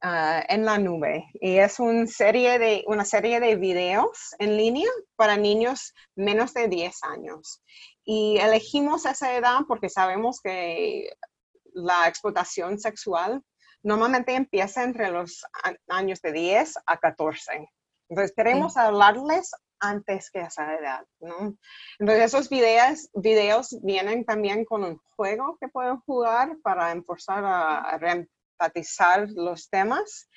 Uh, 0.00 0.44
en 0.48 0.66
la 0.66 0.76
nube 0.76 1.24
y 1.40 1.56
es 1.56 1.80
una 1.80 2.06
serie, 2.06 2.58
de, 2.58 2.84
una 2.86 3.06
serie 3.06 3.40
de 3.40 3.56
videos 3.56 4.34
en 4.38 4.54
línea 4.54 4.90
para 5.16 5.38
niños 5.38 5.94
menos 6.14 6.52
de 6.52 6.68
10 6.68 7.02
años. 7.04 7.62
Y 8.04 8.36
elegimos 8.38 9.06
esa 9.06 9.34
edad 9.34 9.60
porque 9.66 9.88
sabemos 9.88 10.40
que 10.40 11.08
la 11.72 12.06
explotación 12.06 12.78
sexual 12.78 13.42
normalmente 13.82 14.34
empieza 14.34 14.84
entre 14.84 15.10
los 15.10 15.44
años 15.88 16.20
de 16.20 16.32
10 16.32 16.74
a 16.86 16.98
14. 16.98 17.68
Entonces, 18.08 18.34
queremos 18.36 18.76
hablarles 18.76 19.52
antes 19.80 20.30
que 20.30 20.40
esa 20.40 20.74
edad, 20.74 21.04
¿no? 21.20 21.56
Entonces, 21.98 22.24
esos 22.24 22.48
videos, 22.48 23.10
videos 23.14 23.76
vienen 23.82 24.24
también 24.24 24.64
con 24.64 24.84
un 24.84 25.00
juego 25.16 25.58
que 25.60 25.68
pueden 25.68 25.98
jugar 26.00 26.56
para 26.62 26.90
empezar 26.92 27.44
a, 27.44 27.98
enfatizar 28.54 29.28
los 29.34 29.68
temas 29.68 30.28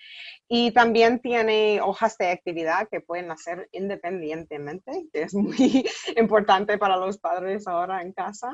y 0.49 0.71
también 0.71 1.19
tiene 1.19 1.81
hojas 1.81 2.17
de 2.17 2.31
actividad 2.31 2.87
que 2.89 3.01
pueden 3.01 3.29
hacer 3.31 3.67
independientemente, 3.73 5.07
que 5.11 5.23
es 5.23 5.33
muy 5.33 5.85
importante 6.17 6.77
para 6.77 6.95
los 6.95 7.17
padres 7.17 7.67
ahora 7.67 8.01
en 8.01 8.13
casa. 8.13 8.53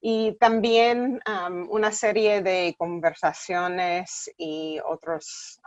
Y 0.00 0.36
también 0.38 1.20
una 1.68 1.90
serie 1.90 2.40
de 2.40 2.74
conversaciones 2.78 4.30
y 4.36 4.78
otras 4.86 5.60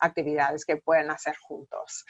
actividades 0.00 0.66
que 0.66 0.76
pueden 0.76 1.10
hacer 1.10 1.34
juntos. 1.40 2.04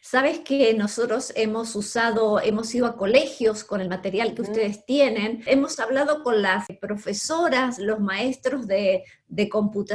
Sabes 0.00 0.40
que 0.40 0.72
nosotros 0.74 1.32
hemos 1.34 1.74
usado, 1.74 2.40
hemos 2.40 2.72
ido 2.74 2.86
a 2.86 2.96
colegios 2.96 3.64
con 3.64 3.80
el 3.80 3.88
material 3.88 4.34
que 4.34 4.42
ustedes 4.42 4.84
tienen, 4.86 5.42
hemos 5.46 5.80
hablado 5.80 6.22
con 6.22 6.42
las 6.42 6.66
profesoras, 6.80 7.78
los 7.78 7.98
maestros 7.98 8.68
de, 8.68 9.04
de 9.26 9.48
computación 9.48 9.89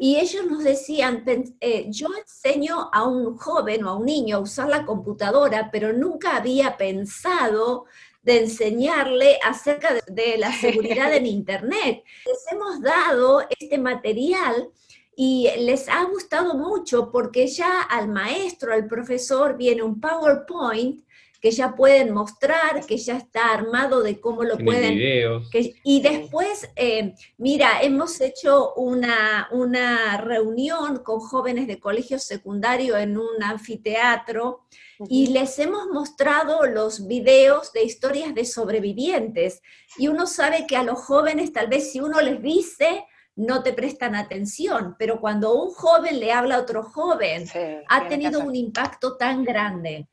y 0.00 0.16
ellos 0.16 0.46
nos 0.46 0.64
decían, 0.64 1.22
eh, 1.60 1.86
yo 1.90 2.08
enseño 2.16 2.90
a 2.92 3.04
un 3.04 3.36
joven 3.36 3.84
o 3.84 3.90
a 3.90 3.96
un 3.96 4.06
niño 4.06 4.36
a 4.36 4.40
usar 4.40 4.68
la 4.68 4.84
computadora, 4.84 5.70
pero 5.70 5.92
nunca 5.92 6.36
había 6.36 6.76
pensado 6.76 7.84
de 8.22 8.40
enseñarle 8.40 9.38
acerca 9.44 9.94
de, 10.06 10.38
la 10.38 10.52
seguridad 10.60 11.12
en 11.14 11.26
Internet. 11.26 12.02
Les 12.26 12.52
hemos 12.52 12.80
dado 12.80 13.46
este 13.48 13.78
material 13.78 14.70
y 15.16 15.48
les 15.58 15.88
ha 15.88 16.04
gustado 16.04 16.54
mucho 16.54 17.10
porque 17.10 17.46
ya 17.46 17.82
al 17.82 18.08
maestro, 18.08 18.72
al 18.72 18.86
profesor, 18.86 19.56
viene 19.56 19.82
un 19.82 20.00
PowerPoint 20.00 21.04
que 21.40 21.50
ya 21.50 21.74
pueden 21.74 22.12
mostrar, 22.12 22.84
que 22.86 22.98
ya 22.98 23.16
está 23.16 23.52
armado 23.52 24.02
de 24.02 24.20
cómo 24.20 24.44
lo 24.44 24.58
pueden. 24.58 24.98
y 25.84 26.02
después, 26.02 26.68
eh, 26.76 27.14
mira, 27.38 27.80
hemos 27.82 28.20
hecho 28.20 28.74
una, 28.74 29.48
una 29.50 30.18
reunión 30.18 30.98
con 31.02 31.20
jóvenes 31.20 31.66
de 31.66 31.80
colegio 31.80 32.18
secundario 32.18 32.96
en 32.96 33.16
un 33.16 33.42
anfiteatro 33.42 34.66
y 35.08 35.28
les 35.28 35.58
hemos 35.58 35.86
mostrado 35.86 36.66
los 36.66 37.06
videos 37.06 37.72
de 37.72 37.84
historias 37.84 38.34
de 38.34 38.44
sobrevivientes. 38.44 39.62
Y 39.96 40.08
uno 40.08 40.26
sabe 40.26 40.66
que 40.66 40.76
a 40.76 40.82
los 40.82 40.98
jóvenes, 41.00 41.52
tal 41.52 41.68
vez 41.68 41.90
si 41.90 42.00
uno 42.00 42.20
les 42.20 42.42
dice, 42.42 43.06
no 43.34 43.62
te 43.62 43.72
prestan 43.72 44.14
atención, 44.14 44.96
pero 44.98 45.20
cuando 45.20 45.54
un 45.54 45.72
joven 45.72 46.20
le 46.20 46.32
habla 46.32 46.56
a 46.56 46.60
otro 46.60 46.82
joven, 46.82 47.46
ha 47.88 48.08
tenido 48.08 48.40
un 48.40 48.54
impacto 48.54 49.16
tan 49.16 49.44
grande. 49.44 50.06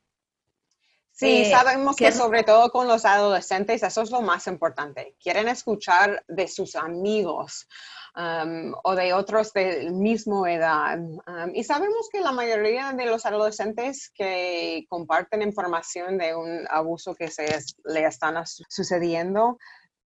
Sí, 1.18 1.42
eh, 1.42 1.50
sabemos 1.50 1.96
que, 1.96 2.12
sobre 2.12 2.44
todo 2.44 2.70
con 2.70 2.86
los 2.86 3.04
adolescentes 3.04 3.82
eso 3.82 4.02
es 4.02 4.10
lo 4.12 4.20
más 4.20 4.46
importante. 4.46 5.16
Quieren 5.20 5.48
escuchar 5.48 6.24
de 6.28 6.46
sus 6.46 6.76
amigos 6.76 7.66
um, 8.14 8.72
o 8.84 8.94
de 8.94 9.12
otros 9.12 9.52
de 9.52 9.90
misma 9.90 10.52
edad. 10.52 10.96
Um, 10.96 11.50
y 11.54 11.64
sabemos 11.64 12.08
que 12.12 12.20
la 12.20 12.30
mayoría 12.30 12.92
de 12.92 13.06
los 13.06 13.26
adolescentes 13.26 14.12
que 14.14 14.86
comparten 14.88 15.42
información 15.42 16.18
de 16.18 16.36
un 16.36 16.64
abuso 16.70 17.16
que 17.16 17.26
se 17.32 17.48
le 17.86 18.04
están 18.04 18.36
sucediendo, 18.68 19.58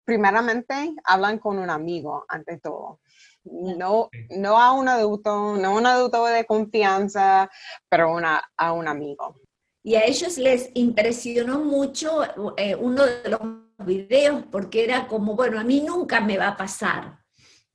primeramente 0.05 0.93
hablan 1.03 1.37
con 1.37 1.59
un 1.59 1.69
amigo 1.69 2.23
ante 2.29 2.59
todo. 2.59 3.01
No, 3.43 4.09
no 4.29 4.57
a 4.57 4.71
un 4.71 4.87
adulto, 4.87 5.57
no 5.57 5.67
a 5.67 5.77
un 5.77 5.85
adulto 5.85 6.25
de 6.27 6.45
confianza, 6.45 7.49
pero 7.89 8.13
una, 8.13 8.41
a 8.55 8.71
un 8.71 8.87
amigo. 8.87 9.35
Y 9.83 9.95
a 9.95 10.05
ellos 10.05 10.37
les 10.37 10.69
impresionó 10.75 11.59
mucho 11.59 12.23
eh, 12.57 12.73
uno 12.73 13.05
de 13.05 13.29
los 13.29 13.41
videos 13.85 14.43
porque 14.49 14.85
era 14.85 15.07
como, 15.07 15.35
bueno, 15.35 15.59
a 15.59 15.63
mí 15.63 15.81
nunca 15.81 16.21
me 16.21 16.37
va 16.37 16.49
a 16.49 16.57
pasar, 16.57 17.19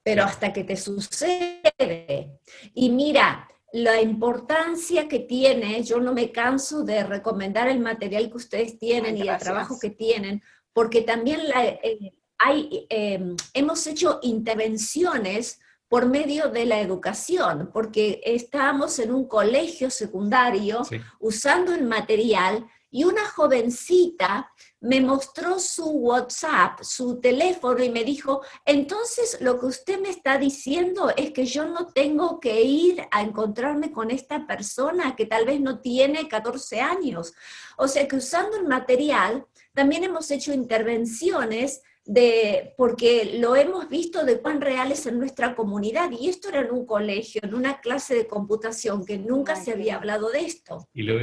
pero 0.02 0.24
hasta 0.24 0.52
que 0.52 0.64
te 0.64 0.74
sucede. 0.74 2.40
Y 2.72 2.88
mira, 2.90 3.46
la 3.72 4.00
importancia 4.00 5.06
que 5.06 5.20
tiene, 5.20 5.82
yo 5.82 6.00
no 6.00 6.14
me 6.14 6.32
canso 6.32 6.82
de 6.82 7.04
recomendar 7.04 7.68
el 7.68 7.80
material 7.80 8.30
que 8.30 8.38
ustedes 8.38 8.78
tienen 8.78 9.18
y 9.18 9.28
el 9.28 9.36
trabajo 9.36 9.78
que 9.78 9.90
tienen, 9.90 10.42
porque 10.72 11.02
también 11.02 11.40
eh, 11.54 12.12
hay, 12.38 12.86
eh, 12.88 13.34
hemos 13.52 13.86
hecho 13.86 14.20
intervenciones 14.22 15.60
por 15.88 16.06
medio 16.06 16.48
de 16.48 16.66
la 16.66 16.80
educación, 16.80 17.70
porque 17.72 18.20
estábamos 18.24 18.98
en 18.98 19.12
un 19.12 19.26
colegio 19.26 19.90
secundario 19.90 20.82
usando 21.18 21.74
el 21.74 21.84
material 21.84 22.66
y 22.90 23.04
una 23.04 23.26
jovencita 23.28 24.50
me 24.80 25.00
mostró 25.00 25.58
su 25.58 25.84
WhatsApp, 25.90 26.82
su 26.82 27.20
teléfono 27.20 27.82
y 27.82 27.90
me 27.90 28.04
dijo, 28.04 28.42
entonces 28.64 29.38
lo 29.40 29.58
que 29.58 29.66
usted 29.66 30.00
me 30.00 30.10
está 30.10 30.38
diciendo 30.38 31.12
es 31.16 31.32
que 31.32 31.44
yo 31.44 31.66
no 31.66 31.88
tengo 31.88 32.38
que 32.38 32.62
ir 32.62 33.02
a 33.10 33.22
encontrarme 33.22 33.90
con 33.90 34.10
esta 34.10 34.46
persona 34.46 35.16
que 35.16 35.26
tal 35.26 35.44
vez 35.44 35.60
no 35.60 35.80
tiene 35.80 36.28
14 36.28 36.80
años. 36.80 37.34
O 37.76 37.88
sea 37.88 38.06
que 38.06 38.16
usando 38.16 38.56
el 38.56 38.66
material 38.66 39.46
también 39.74 40.04
hemos 40.04 40.30
hecho 40.30 40.52
intervenciones 40.52 41.82
de, 42.08 42.72
porque 42.78 43.36
lo 43.38 43.54
hemos 43.54 43.86
visto 43.90 44.24
de 44.24 44.40
cuán 44.40 44.62
reales 44.62 45.06
en 45.06 45.18
nuestra 45.18 45.54
comunidad. 45.54 46.10
Y 46.10 46.30
esto 46.30 46.48
era 46.48 46.60
en 46.60 46.70
un 46.70 46.86
colegio, 46.86 47.42
en 47.44 47.54
una 47.54 47.80
clase 47.80 48.14
de 48.14 48.26
computación, 48.26 49.04
que 49.04 49.18
nunca 49.18 49.56
se 49.56 49.72
había 49.72 49.96
hablado 49.96 50.30
de 50.30 50.40
esto. 50.40 50.88
Y 50.94 51.02
lo, 51.02 51.16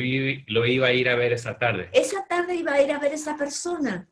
lo 0.46 0.66
iba 0.68 0.88
a 0.88 0.94
ir 0.94 1.10
a 1.10 1.16
ver 1.16 1.34
esa 1.34 1.58
tarde. 1.58 1.90
Esa 1.92 2.28
tarde 2.28 2.54
iba 2.54 2.74
a 2.74 2.82
ir 2.84 2.92
a 2.92 3.00
ver 3.00 3.14
esa 3.14 3.36
persona. 3.36 4.08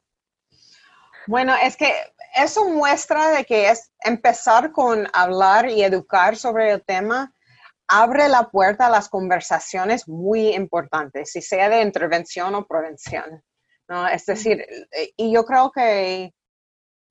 Bueno, 1.28 1.54
es 1.62 1.78
que 1.78 1.94
eso 2.36 2.68
muestra 2.68 3.30
de 3.30 3.46
que 3.46 3.70
es 3.70 3.92
empezar 4.04 4.72
con 4.72 5.08
hablar 5.14 5.70
y 5.70 5.84
educar 5.84 6.36
sobre 6.36 6.72
el 6.72 6.84
tema 6.84 7.36
abre 7.88 8.28
la 8.30 8.50
puerta 8.50 8.88
a 8.88 8.90
las 8.90 9.10
conversaciones 9.10 10.08
muy 10.08 10.56
importantes, 10.56 11.34
si 11.34 11.42
sea 11.42 11.70
de 11.70 11.84
intervención 11.84 12.56
o 12.56 12.66
prevención. 12.66 13.44
¿no? 13.88 14.08
Es 14.08 14.26
decir, 14.26 14.66
y 15.16 15.32
yo 15.32 15.46
creo 15.46 15.72
que 15.72 16.34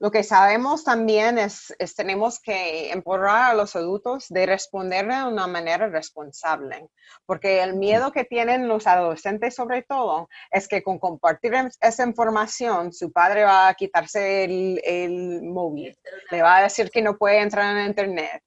lo 0.03 0.11
que 0.11 0.25
sabemos 0.25 0.83
también 0.83 1.39
es, 1.39 1.73
es 1.79 1.95
tenemos 1.95 2.41
que 2.41 2.91
empoderar 2.91 3.53
a 3.53 3.55
los 3.55 3.77
adultos 3.77 4.27
de 4.31 4.47
responder 4.47 5.07
de 5.07 5.23
una 5.23 5.47
manera 5.47 5.89
responsable, 5.89 6.89
porque 7.25 7.63
el 7.63 7.77
miedo 7.77 8.11
que 8.11 8.25
tienen 8.25 8.67
los 8.67 8.89
adolescentes 8.89 9.55
sobre 9.55 9.83
todo 9.83 10.29
es 10.51 10.67
que 10.67 10.83
con 10.83 10.99
compartir 10.99 11.55
esa 11.81 12.05
información 12.05 12.93
su 12.93 13.13
padre 13.13 13.45
va 13.45 13.69
a 13.69 13.75
quitarse 13.75 14.43
el, 14.43 14.81
el 14.85 15.43
móvil, 15.45 15.97
le 16.33 16.43
va 16.43 16.57
a 16.57 16.63
decir 16.65 16.91
que 16.91 17.01
no 17.01 17.17
puede 17.17 17.39
entrar 17.39 17.77
en 17.77 17.87
internet. 17.87 18.43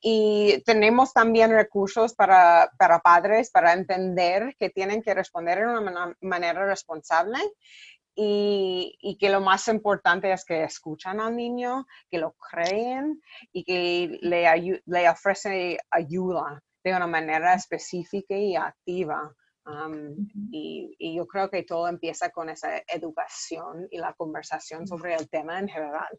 Y 0.00 0.62
tenemos 0.64 1.12
también 1.12 1.50
recursos 1.50 2.14
para, 2.14 2.70
para 2.78 3.00
padres 3.00 3.50
para 3.50 3.72
entender 3.72 4.54
que 4.60 4.70
tienen 4.70 5.02
que 5.02 5.14
responder 5.14 5.58
de 5.58 5.76
una 5.76 6.14
manera 6.20 6.66
responsable 6.66 7.40
y, 8.22 9.16
que 9.18 9.30
lo 9.30 9.40
más 9.40 9.66
importante 9.68 10.30
es 10.30 10.44
que 10.44 10.64
escuchan 10.64 11.20
al 11.20 11.34
niño, 11.34 11.86
que 12.10 12.18
lo 12.18 12.34
creen 12.34 13.22
y 13.50 13.64
que 13.64 14.18
le, 14.20 14.82
le 14.84 15.08
ofrecen 15.08 15.78
ayuda 15.90 16.62
de 16.84 16.94
una 16.94 17.06
manera 17.06 17.54
específica 17.54 18.36
y 18.36 18.56
activa. 18.56 19.34
y, 20.50 21.16
yo 21.16 21.26
creo 21.26 21.48
que 21.48 21.62
todo 21.62 21.88
empieza 21.88 22.28
con 22.30 22.50
esa 22.50 22.82
educación 22.88 23.88
y 23.90 23.98
la 23.98 24.12
conversación 24.12 24.86
sobre 24.86 25.14
el 25.14 25.28
tema 25.30 25.58
en 25.58 25.68
general. 25.68 26.18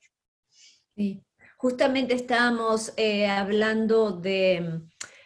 Sí, 0.96 1.24
justamente 1.58 2.16
estábamos 2.16 2.94
eh, 2.98 3.28
hablando 3.28 4.12
de 4.12 4.82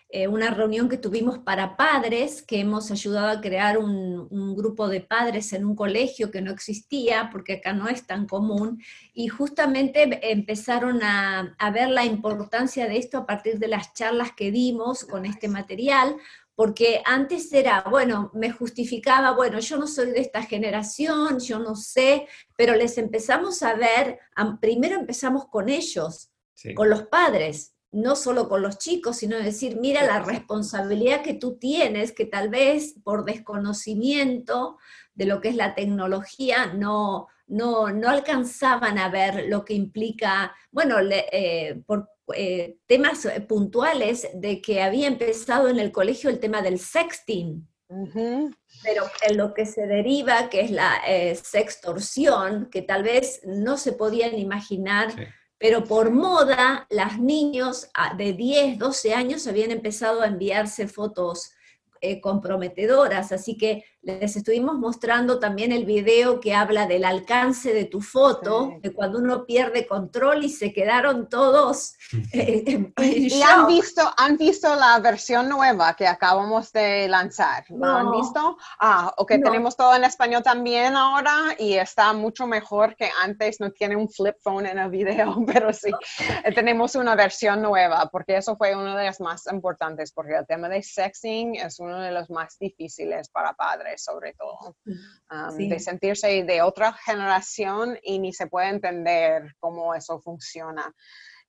eh, 0.10 0.28
una 0.28 0.52
reunión 0.52 0.88
que 0.88 0.98
tuvimos 0.98 1.40
para 1.40 1.76
padres, 1.76 2.42
que 2.42 2.60
hemos 2.60 2.92
ayudado 2.92 3.28
a 3.30 3.42
crear 3.42 3.78
un, 3.78 4.56
grupo 4.56 4.88
de 4.88 5.02
padres 5.02 5.52
en 5.54 5.66
un 5.66 5.76
colegio 5.76 6.32
que 6.32 6.42
no 6.42 6.52
existía, 6.52 7.30
porque 7.32 7.54
acá 7.54 7.74
no 7.74 7.90
es 7.90 8.08
tan 8.08 8.28
común, 8.28 8.82
y 9.14 9.28
justamente 9.28 10.32
empezaron 10.32 11.04
a, 11.04 11.56
a 11.58 11.72
ver 11.72 11.90
la 11.90 12.06
importancia 12.06 12.88
de 12.88 12.98
esto 12.98 13.18
a 13.18 13.26
partir 13.26 13.60
de 13.60 13.68
las 13.68 13.94
charlas 13.94 14.32
que 14.32 14.52
dimos 14.52 15.04
con 15.04 15.26
este 15.26 15.50
material, 15.50 16.16
porque 16.56 17.02
antes 17.04 17.52
era, 17.52 17.84
bueno, 17.90 18.32
me 18.34 18.50
justificaba, 18.50 19.32
bueno, 19.32 19.60
yo 19.60 19.78
no 19.78 19.88
soy 19.88 20.12
de 20.12 20.22
esta 20.22 20.42
generación, 20.44 21.40
yo 21.40 21.60
no 21.60 21.76
sé, 21.76 22.28
pero 22.56 22.76
les 22.76 22.98
empezamos 22.98 23.62
a 23.62 23.76
ver, 23.76 24.20
primero 24.62 24.96
empezamos 24.96 25.48
con 25.48 25.68
ellos, 25.68 26.32
con 26.76 26.90
los 26.90 27.04
padres, 27.04 27.75
no 27.96 28.18
solo 28.18 28.50
con 28.50 28.62
los 28.62 28.78
chicos, 28.78 29.18
sino 29.18 29.38
decir, 29.38 29.78
mira 29.78 30.06
la 30.06 30.20
responsabilidad 30.20 31.22
que 31.22 31.34
tú 31.34 31.58
tienes, 31.58 32.12
que 32.12 32.26
tal 32.26 32.50
vez 32.50 32.96
por 33.04 33.24
desconocimiento 33.24 34.78
de 35.14 35.26
lo 35.26 35.40
que 35.40 35.48
es 35.48 35.56
la 35.56 35.76
tecnología 35.76 36.74
no, 36.74 37.28
no, 37.48 37.88
alcanzaban 38.06 38.98
a 38.98 39.08
ver 39.08 39.46
lo 39.48 39.64
que 39.64 39.76
implica, 39.76 40.54
bueno, 40.72 40.98
eh, 41.00 41.82
por 41.86 42.10
eh, 42.36 42.80
temas 42.86 43.26
puntuales 43.48 44.28
de 44.34 44.62
que 44.62 44.82
había 44.82 45.08
empezado 45.08 45.70
en 45.70 45.80
el 45.80 45.94
colegio 45.94 46.30
el 46.30 46.40
tema 46.40 46.62
del 46.62 46.80
sexting. 46.80 47.66
Pero 48.84 49.04
en 49.22 49.38
lo 49.38 49.54
que 49.54 49.66
se 49.66 49.88
deriva, 49.88 50.50
que 50.50 50.62
es 50.62 50.72
la 50.72 51.02
eh, 51.08 51.34
sextorsión, 51.36 52.70
que 52.70 52.82
tal 52.82 53.04
vez 53.04 53.40
no 53.46 53.78
se 53.78 53.94
podían 53.94 54.38
imaginar 54.38 55.14
pero 55.58 55.84
por 55.84 56.12
moda, 56.12 56.86
las 56.90 57.20
niños 57.20 57.90
ah, 57.94 58.14
de 58.16 58.34
10, 58.34 58.78
12 58.78 59.14
años 59.14 59.48
habían 59.48 59.72
empezado 59.72 60.22
a 60.22 60.28
enviarse 60.28 60.88
fotos 60.88 61.52
eh, 62.02 62.20
comprometedoras, 62.20 63.32
así 63.32 63.58
que 63.58 63.84
les 64.06 64.36
estuvimos 64.36 64.78
mostrando 64.78 65.40
también 65.40 65.72
el 65.72 65.84
video 65.84 66.40
que 66.40 66.54
habla 66.54 66.86
del 66.86 67.06
alcance 67.06 67.74
de 67.74 67.86
tu 67.86 68.02
foto, 68.02 68.74
de 68.82 68.94
cuando 68.94 69.18
uno 69.18 69.46
pierde 69.46 69.88
control 69.88 70.44
y 70.44 70.50
se 70.50 70.72
quedaron 70.72 71.28
todos. 71.28 71.96
Eh, 72.32 72.92
y 72.98 73.42
han 73.42 73.66
visto, 73.66 74.02
han 74.18 74.38
visto 74.38 74.76
la 74.76 75.00
versión 75.00 75.50
nueva 75.50 75.96
que 75.96 76.06
acabamos 76.06 76.72
de 76.72 77.08
lanzar. 77.08 77.66
¿Lo 77.70 77.88
han 77.88 78.12
visto? 78.12 78.58
Ah, 78.80 79.12
ok, 79.18 79.30
tenemos 79.44 79.76
todo 79.76 79.96
en 79.96 80.04
español 80.04 80.44
también 80.44 80.96
ahora 80.96 81.56
y 81.58 81.74
está 81.74 82.14
mucho 82.14 82.46
mejor 82.46 82.96
que 82.96 83.10
antes. 83.24 83.60
No 83.60 83.72
tiene 83.72 83.96
un 83.96 84.08
flip 84.08 84.36
phone 84.40 84.68
en 84.68 84.78
el 84.78 84.92
video, 84.92 85.36
pero 85.48 85.74
sí, 85.74 85.92
tenemos 86.54 86.96
una 86.96 87.16
versión 87.16 87.62
nueva 87.62 88.08
porque 88.12 88.38
eso 88.38 88.56
fue 88.56 88.76
uno 88.76 88.96
de 88.96 89.08
los 89.08 89.20
más 89.20 89.48
importantes 89.52 90.12
porque 90.12 90.36
el 90.36 90.46
tema 90.46 90.70
de 90.70 90.84
sexing 90.84 91.56
es 91.56 91.80
uno 91.80 92.00
de 92.00 92.12
los 92.12 92.30
más 92.30 92.60
difíciles 92.60 93.30
para 93.30 93.54
padres 93.54 93.95
sobre 93.98 94.34
todo, 94.34 94.76
de 95.58 95.80
sentirse 95.80 96.44
de 96.44 96.62
otra 96.62 96.94
generación 96.94 97.98
y 98.04 98.20
ni 98.20 98.34
se 98.34 98.48
puede 98.48 98.70
entender 98.70 99.56
cómo 99.60 99.96
eso 99.96 100.20
funciona. 100.20 100.94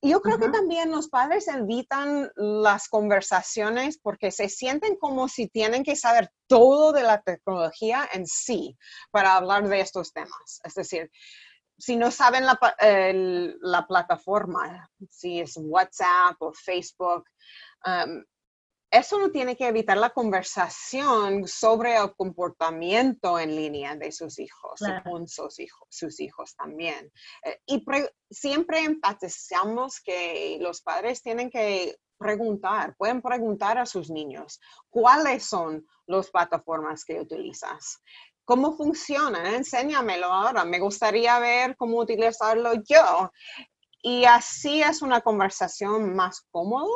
Y 0.01 0.11
yo 0.11 0.21
creo 0.21 0.39
que 0.39 0.51
también 0.51 0.91
los 0.91 1.09
padres 1.09 1.49
evitan 1.49 2.31
las 2.37 2.89
conversaciones 2.89 3.99
porque 3.99 4.31
se 4.31 4.49
sienten 4.49 4.97
como 4.97 5.27
si 5.27 5.49
tienen 5.49 5.85
que 5.85 5.97
saber 5.97 6.31
todo 6.47 6.93
de 6.93 7.03
la 7.03 7.23
tecnología 7.23 8.07
en 8.13 8.27
sí 8.27 8.77
para 9.11 9.37
hablar 9.37 9.69
de 9.69 9.81
estos 9.81 10.13
temas. 10.13 10.61
Es 10.65 10.75
decir, 10.75 11.11
si 11.79 11.97
no 11.97 12.11
saben 12.11 12.45
la, 12.45 12.59
la 13.61 13.87
plataforma, 13.87 14.89
si 15.11 15.41
es 15.41 15.55
WhatsApp 15.57 16.37
o 16.41 16.53
Facebook, 16.53 17.25
eso 18.97 19.19
no 19.19 19.31
tiene 19.31 19.57
que 19.57 19.69
evitar 19.69 19.97
la 19.97 20.11
conversación 20.11 21.47
sobre 21.47 21.97
el 21.97 22.15
comportamiento 22.15 23.39
en 23.39 23.55
línea 23.55 23.97
de 23.97 24.11
sus 24.13 24.39
hijos 24.39 24.81
y 24.81 25.09
con 25.09 25.29
sus 25.29 25.59
hijos, 25.61 25.87
sus 25.91 26.21
hijos 26.21 26.57
también. 26.57 27.13
Eh, 27.45 27.61
y 27.67 27.85
siempre 28.31 28.81
enfatizamos 28.81 30.01
que 30.01 30.59
los 30.61 30.83
padres 30.83 31.23
tienen 31.23 31.51
que 31.51 31.97
preguntar, 32.19 32.97
pueden 32.97 33.21
preguntar 33.21 33.79
a 33.79 33.87
sus 33.87 34.11
niños 34.11 34.61
cuáles 34.89 35.45
son 35.45 35.87
las 36.07 36.31
plataformas 36.31 37.05
que 37.05 37.21
utilizas. 37.21 38.01
¿Cómo 38.45 38.77
funcionan? 38.77 39.47
Enséñamelo 39.47 40.27
ahora. 40.27 40.65
Me 40.65 40.79
gustaría 40.79 41.39
ver 41.39 41.77
cómo 41.77 41.99
utilizarlo 41.99 42.75
yo. 42.85 43.31
Y 44.01 44.25
así 44.25 44.83
es 44.83 45.03
una 45.03 45.21
conversación 45.21 46.15
más 46.15 46.47
cómoda 46.53 46.95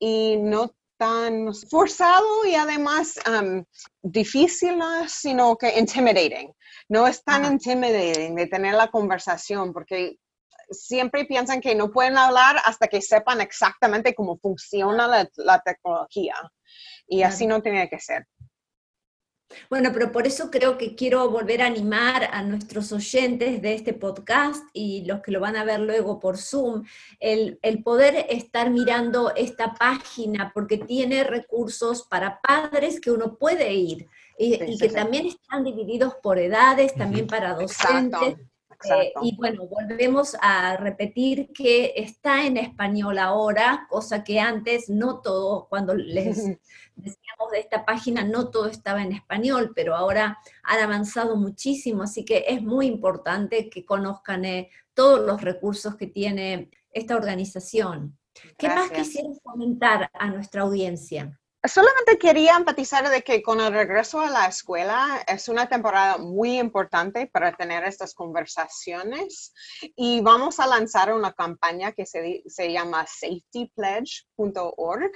y 0.00 0.38
no 0.38 0.74
tan 1.02 1.52
forzado 1.68 2.46
y 2.46 2.54
además 2.54 3.18
um, 3.26 3.64
difícil, 4.02 4.80
sino 5.08 5.56
que 5.56 5.76
intimidating. 5.76 6.54
No 6.88 7.08
es 7.08 7.24
tan 7.24 7.44
intimidating 7.44 8.36
de 8.36 8.46
tener 8.46 8.74
la 8.74 8.86
conversación 8.86 9.72
porque 9.72 10.16
siempre 10.70 11.24
piensan 11.24 11.60
que 11.60 11.74
no 11.74 11.90
pueden 11.90 12.16
hablar 12.16 12.56
hasta 12.64 12.86
que 12.86 13.02
sepan 13.02 13.40
exactamente 13.40 14.14
cómo 14.14 14.38
funciona 14.38 15.26
la, 15.34 15.58
tecnología. 15.64 16.36
Y 17.08 17.24
así 17.24 17.48
no 17.48 17.60
tiene 17.60 17.90
que 17.90 17.98
ser. 17.98 18.24
Bueno, 19.70 19.90
pero 19.92 20.12
por 20.12 20.26
eso 20.26 20.50
creo 20.50 20.78
que 20.78 20.94
quiero 20.94 21.30
volver 21.30 21.62
a 21.62 21.66
animar 21.66 22.28
a 22.32 22.42
nuestros 22.42 22.92
oyentes 22.92 23.62
de 23.62 23.74
este 23.74 23.94
podcast 23.94 24.64
y 24.72 25.04
los 25.04 25.20
que 25.20 25.32
lo 25.32 25.40
van 25.40 25.56
a 25.56 25.64
ver 25.64 25.80
luego 25.80 26.20
por 26.20 26.38
Zoom, 26.38 26.84
el, 27.20 27.58
poder 27.82 28.26
estar 28.28 28.70
mirando 28.70 29.34
esta 29.34 29.74
página 29.74 30.52
porque 30.54 30.78
tiene 30.78 31.24
recursos 31.24 32.02
para 32.02 32.40
padres 32.40 33.00
que 33.00 33.10
uno 33.10 33.36
puede 33.36 33.72
ir 33.72 34.06
y, 34.38 34.78
que 34.78 34.88
también 34.88 35.26
están 35.26 35.64
divididos 35.64 36.14
por 36.22 36.38
edades, 36.38 36.94
también 36.94 37.26
para 37.26 37.54
docentes. 37.54 38.36
Eh, 38.84 39.12
y 39.22 39.36
bueno, 39.36 39.66
volvemos 39.66 40.36
a 40.40 40.76
repetir 40.76 41.52
que 41.52 41.92
está 41.96 42.46
en 42.46 42.56
español 42.56 43.18
ahora, 43.18 43.86
cosa 43.88 44.24
que 44.24 44.40
antes 44.40 44.88
no 44.88 45.20
todo, 45.20 45.66
cuando 45.68 45.94
les 45.94 46.36
decíamos 46.96 47.50
de 47.52 47.60
esta 47.60 47.84
página, 47.84 48.24
no 48.24 48.50
todo 48.50 48.68
estaba 48.68 49.02
en 49.02 49.12
español, 49.12 49.72
pero 49.74 49.94
ahora 49.94 50.38
han 50.62 50.80
avanzado 50.80 51.36
muchísimo, 51.36 52.02
así 52.02 52.24
que 52.24 52.44
es 52.48 52.62
muy 52.62 52.86
importante 52.86 53.68
que 53.70 53.84
conozcan 53.84 54.44
eh, 54.44 54.70
todos 54.94 55.20
los 55.24 55.40
recursos 55.40 55.96
que 55.96 56.06
tiene 56.06 56.70
esta 56.90 57.16
organización. 57.16 58.18
¿Qué 58.56 58.68
más 58.68 58.90
quisieras 58.90 59.38
comentar 59.42 60.10
a 60.12 60.30
nuestra 60.30 60.62
audiencia? 60.62 61.38
Solamente 61.64 62.18
quería 62.18 62.56
enfatizar 62.56 63.08
de 63.08 63.22
que 63.22 63.40
con 63.40 63.60
el 63.60 63.72
regreso 63.72 64.20
a 64.20 64.30
la 64.30 64.46
escuela 64.46 65.22
es 65.28 65.48
una 65.48 65.68
temporada 65.68 66.18
muy 66.18 66.58
importante 66.58 67.28
para 67.28 67.54
tener 67.54 67.84
estas 67.84 68.14
conversaciones 68.14 69.54
y 69.94 70.20
vamos 70.22 70.58
a 70.58 70.66
lanzar 70.66 71.14
una 71.14 71.32
campaña 71.32 71.92
que 71.92 72.04
se, 72.04 72.42
se 72.46 72.72
llama 72.72 73.06
safetypledge.org 73.06 75.12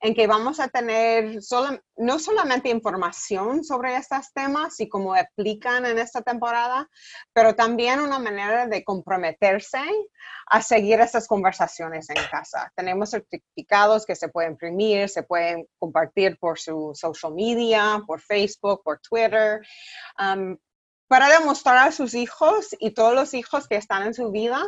en 0.00 0.14
que 0.14 0.28
vamos 0.28 0.60
a 0.60 0.68
tener 0.68 1.42
solo, 1.42 1.80
no 1.96 2.20
solamente 2.20 2.68
información 2.68 3.64
sobre 3.64 3.96
estos 3.96 4.32
temas 4.32 4.78
y 4.78 4.88
cómo 4.88 5.16
aplican 5.16 5.84
en 5.84 5.98
esta 5.98 6.22
temporada, 6.22 6.88
pero 7.32 7.56
también 7.56 7.98
una 7.98 8.20
manera 8.20 8.68
de 8.68 8.84
comprometerse 8.84 9.80
a 10.46 10.62
seguir 10.62 11.00
estas 11.00 11.26
conversaciones 11.26 12.08
en 12.10 12.22
casa. 12.30 12.72
Tenemos 12.74 13.10
certificados 13.10 14.06
que 14.06 14.14
se 14.14 14.28
pueden 14.28 14.52
imprimir, 14.52 15.08
se 15.08 15.22
pueden 15.22 15.66
compartir 15.88 16.38
por 16.38 16.58
su 16.58 16.92
social 16.94 17.32
media, 17.34 18.02
por 18.06 18.20
Facebook, 18.20 18.82
por 18.84 19.00
Twitter, 19.00 19.60
um, 20.20 20.56
para 21.08 21.30
demostrar 21.30 21.88
a 21.88 21.92
sus 21.92 22.12
hijos 22.12 22.76
y 22.78 22.90
todos 22.90 23.14
los 23.14 23.32
hijos 23.32 23.66
que 23.66 23.76
están 23.76 24.06
en 24.06 24.12
su 24.12 24.30
vida 24.30 24.62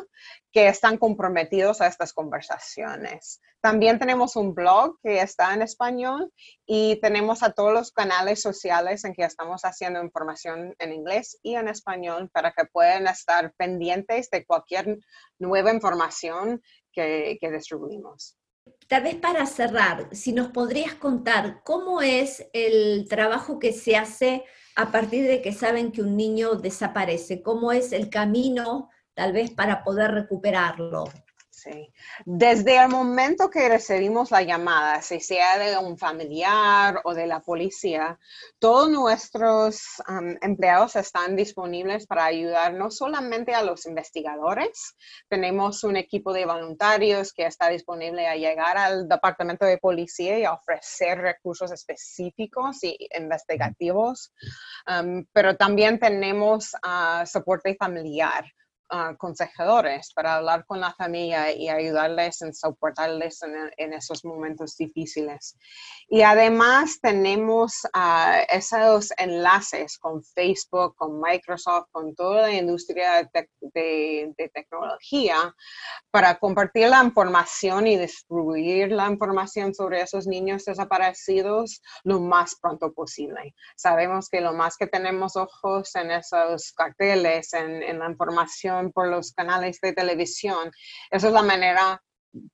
que 0.53 0.69
están 0.69 0.97
comprometidos 0.97 1.83
a 1.83 1.87
estas 1.87 2.15
conversaciones. 2.15 3.41
También 3.61 3.99
tenemos 3.99 4.37
un 4.37 4.55
blog 4.55 4.99
que 5.03 5.21
está 5.21 5.53
en 5.53 5.61
español 5.61 6.33
y 6.65 6.99
tenemos 7.03 7.43
a 7.43 7.53
todos 7.53 7.75
los 7.75 7.93
canales 7.93 8.41
sociales 8.41 9.05
en 9.05 9.13
que 9.13 9.23
estamos 9.23 9.67
haciendo 9.67 10.03
información 10.03 10.75
en 10.79 10.95
inglés 10.95 11.39
y 11.43 11.57
en 11.57 11.69
español 11.69 12.31
para 12.31 12.53
que 12.53 12.65
puedan 12.65 13.07
estar 13.07 13.53
pendientes 13.59 14.31
de 14.31 14.47
cualquier 14.47 14.99
nueva 15.39 15.75
información 15.75 16.63
que, 16.91 17.37
que 17.39 17.51
distribuimos. 17.51 18.39
Tal 18.88 19.05
vez 19.05 19.14
para 19.14 19.46
cerrar, 19.46 20.09
si 20.12 20.33
nos 20.33 20.49
podrías 20.49 20.94
contar 20.94 21.62
cómo 21.64 22.03
es 22.03 22.49
el 22.53 23.07
trabajo 23.09 23.59
que 23.59 23.73
se 23.73 23.96
hace 23.96 24.44
a 24.75 24.90
partir 24.90 25.27
de 25.27 25.42
que 25.42 25.53
saben 25.53 25.92
que 25.92 26.03
un 26.03 26.16
niño 26.16 26.57
desaparece, 26.57 27.42
cómo 27.42 27.73
es 27.73 27.92
el 27.92 28.11
camino 28.11 28.90
tal 29.14 29.33
vez 29.33 29.51
para 29.51 29.85
poder 29.85 30.11
recuperarlo. 30.12 31.05
Desde 32.25 32.77
el 32.77 32.88
momento 32.88 33.51
que 33.51 33.68
recibimos 33.68 34.31
la 34.31 34.42
llamada, 34.42 35.03
si 35.03 35.20
sea 35.20 35.59
de 35.59 35.77
un 35.79 35.99
familiar 35.99 37.01
o 37.05 37.14
de 37.14 37.27
la 37.27 37.40
policía, 37.40 38.18
todos 38.59 38.88
nuestros 38.90 39.83
empleados 40.40 40.96
están 40.96 41.37
disponibles 41.37 42.07
para 42.07 42.25
ayudar 42.25 42.75
no 42.75 42.90
solamente 42.90 43.55
a 43.55 43.62
los 43.62 43.87
investigadores, 43.87 44.96
tenemos 45.29 45.85
un 45.85 45.96
equipo 45.96 46.33
de 46.33 46.46
voluntarios 46.46 47.33
que 47.33 47.46
está 47.46 47.68
disponible 47.68 48.27
a 48.27 48.37
llegar 48.37 48.79
al 48.79 49.09
departamento 49.09 49.64
de 49.64 49.79
policía 49.79 50.38
y 50.38 50.46
ofrecer 50.46 51.18
recursos 51.18 51.70
específicos 51.73 52.83
y 52.83 52.96
investigativos, 53.16 54.33
pero 55.33 55.57
también 55.57 55.99
tenemos 55.99 56.75
uh, 56.75 57.27
soporte 57.27 57.75
familiar 57.77 58.44
consejadores 59.18 60.12
para 60.14 60.37
hablar 60.37 60.64
con 60.66 60.81
la 60.81 60.92
familia 60.94 61.53
y 61.53 61.68
ayudarles 61.68 62.42
en 62.42 62.53
soportarles 62.53 63.40
en, 63.76 63.92
esos 63.92 64.24
momentos 64.24 64.76
difíciles. 64.76 65.57
Y 66.09 66.22
además 66.22 66.98
tenemos 67.00 67.85
uh, 67.94 68.44
esos 68.48 69.12
enlaces 69.16 69.98
con 69.98 70.22
Facebook, 70.22 70.94
con 70.96 71.20
Microsoft, 71.20 71.88
con 71.92 72.14
toda 72.14 72.42
la 72.42 72.53
industria 72.53 73.29
de, 73.33 73.48
de, 74.37 74.50
tecnología 74.53 75.55
para 76.11 76.38
compartir 76.38 76.88
la 76.88 77.05
información 77.05 77.87
y 77.87 77.96
distribuir 77.96 78.90
la 78.92 79.07
información 79.09 79.74
sobre 79.74 80.00
esos 80.03 80.26
niños 80.26 80.64
desaparecidos 80.64 81.81
lo 82.05 82.20
más 82.20 82.57
pronto 82.61 82.92
posible. 82.92 83.55
Sabemos 83.76 84.29
que 84.29 84.40
lo 84.40 84.53
más 84.53 84.76
que 84.76 84.87
tenemos 84.87 85.37
ojos 85.37 85.94
en 85.94 86.11
esos 86.11 86.72
carteles, 86.72 87.53
en, 87.53 87.83
en 87.83 87.98
la 87.98 88.11
información, 88.11 88.80
por 88.88 89.09
los 89.09 89.33
canales 89.33 89.79
de 89.81 89.93
televisión, 89.93 90.71
esa 91.11 91.29
es 91.29 91.33
la 91.33 91.43
manera 91.43 92.03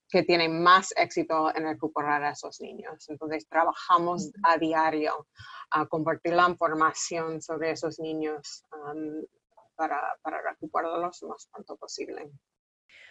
que 0.08 0.22
tiene 0.22 0.48
más 0.48 0.92
éxito 0.96 1.54
en 1.54 1.64
recuperar 1.64 2.24
a 2.24 2.30
esos 2.30 2.60
niños. 2.60 3.08
Entonces, 3.08 3.46
trabajamos 3.48 4.30
a 4.42 4.56
diario 4.56 5.26
a 5.70 5.86
compartir 5.86 6.32
la 6.34 6.48
información 6.48 7.42
sobre 7.42 7.72
esos 7.72 7.98
niños 7.98 8.64
um, 8.72 9.22
para, 9.74 10.00
para 10.22 10.40
recuperarlos 10.42 11.22
lo 11.22 11.28
más 11.28 11.48
pronto 11.52 11.76
posible. 11.76 12.30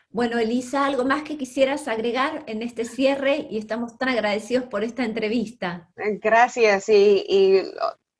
Bueno, 0.09 0.39
Elisa, 0.39 0.85
¿algo 0.85 1.03
más 1.03 1.23
que 1.23 1.37
quisieras 1.37 1.87
agregar 1.87 2.43
en 2.47 2.61
este 2.61 2.85
cierre? 2.85 3.47
Y 3.49 3.57
estamos 3.57 3.97
tan 3.97 4.09
agradecidos 4.09 4.65
por 4.65 4.83
esta 4.83 5.03
entrevista. 5.03 5.89
Gracias. 5.95 6.87
Y, 6.89 7.63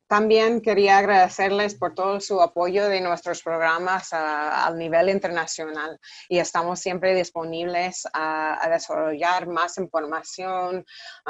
también 0.08 0.62
quería 0.62 0.98
agradecerles 0.98 1.76
por 1.76 1.96
todo 1.96 2.20
su 2.20 2.42
apoyo 2.42 2.88
de 2.88 3.02
nuestros 3.02 3.42
programas 3.42 4.10
a, 4.12 4.72
nivel 4.76 5.10
internacional 5.10 6.00
y 6.30 6.40
estamos 6.40 6.80
siempre 6.80 7.16
disponibles 7.16 8.08
a, 8.14 8.68
desarrollar 8.70 9.48
más 9.48 9.78
información, 9.78 10.86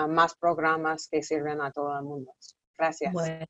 más 0.09 0.35
programas 0.35 1.07
que 1.09 1.23
sirven 1.23 1.61
a 1.61 1.71
todo 1.71 1.97
el 1.97 2.03
mundo. 2.03 2.33
Gracias. 2.77 3.13
Bueno, 3.13 3.45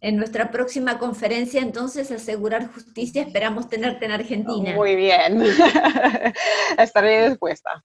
en 0.00 0.16
nuestra 0.16 0.50
próxima 0.50 0.98
conferencia, 0.98 1.60
entonces, 1.60 2.10
Asegurar 2.10 2.70
Justicia, 2.72 3.22
esperamos 3.22 3.68
tenerte 3.68 4.04
en 4.04 4.12
Argentina. 4.12 4.74
Muy 4.74 4.96
bien, 4.96 5.42
estaré 6.78 7.28
dispuesta. 7.28 7.82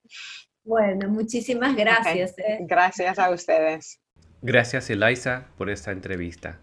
Bueno, 0.64 1.08
muchísimas 1.10 1.76
gracias. 1.76 2.38
¿eh? 2.38 2.60
Gracias 2.62 3.18
a 3.20 3.30
ustedes. 3.30 4.00
Gracias, 4.42 4.90
Eliza, 4.90 5.48
por 5.58 5.70
esta 5.70 5.92
entrevista. 5.92 6.60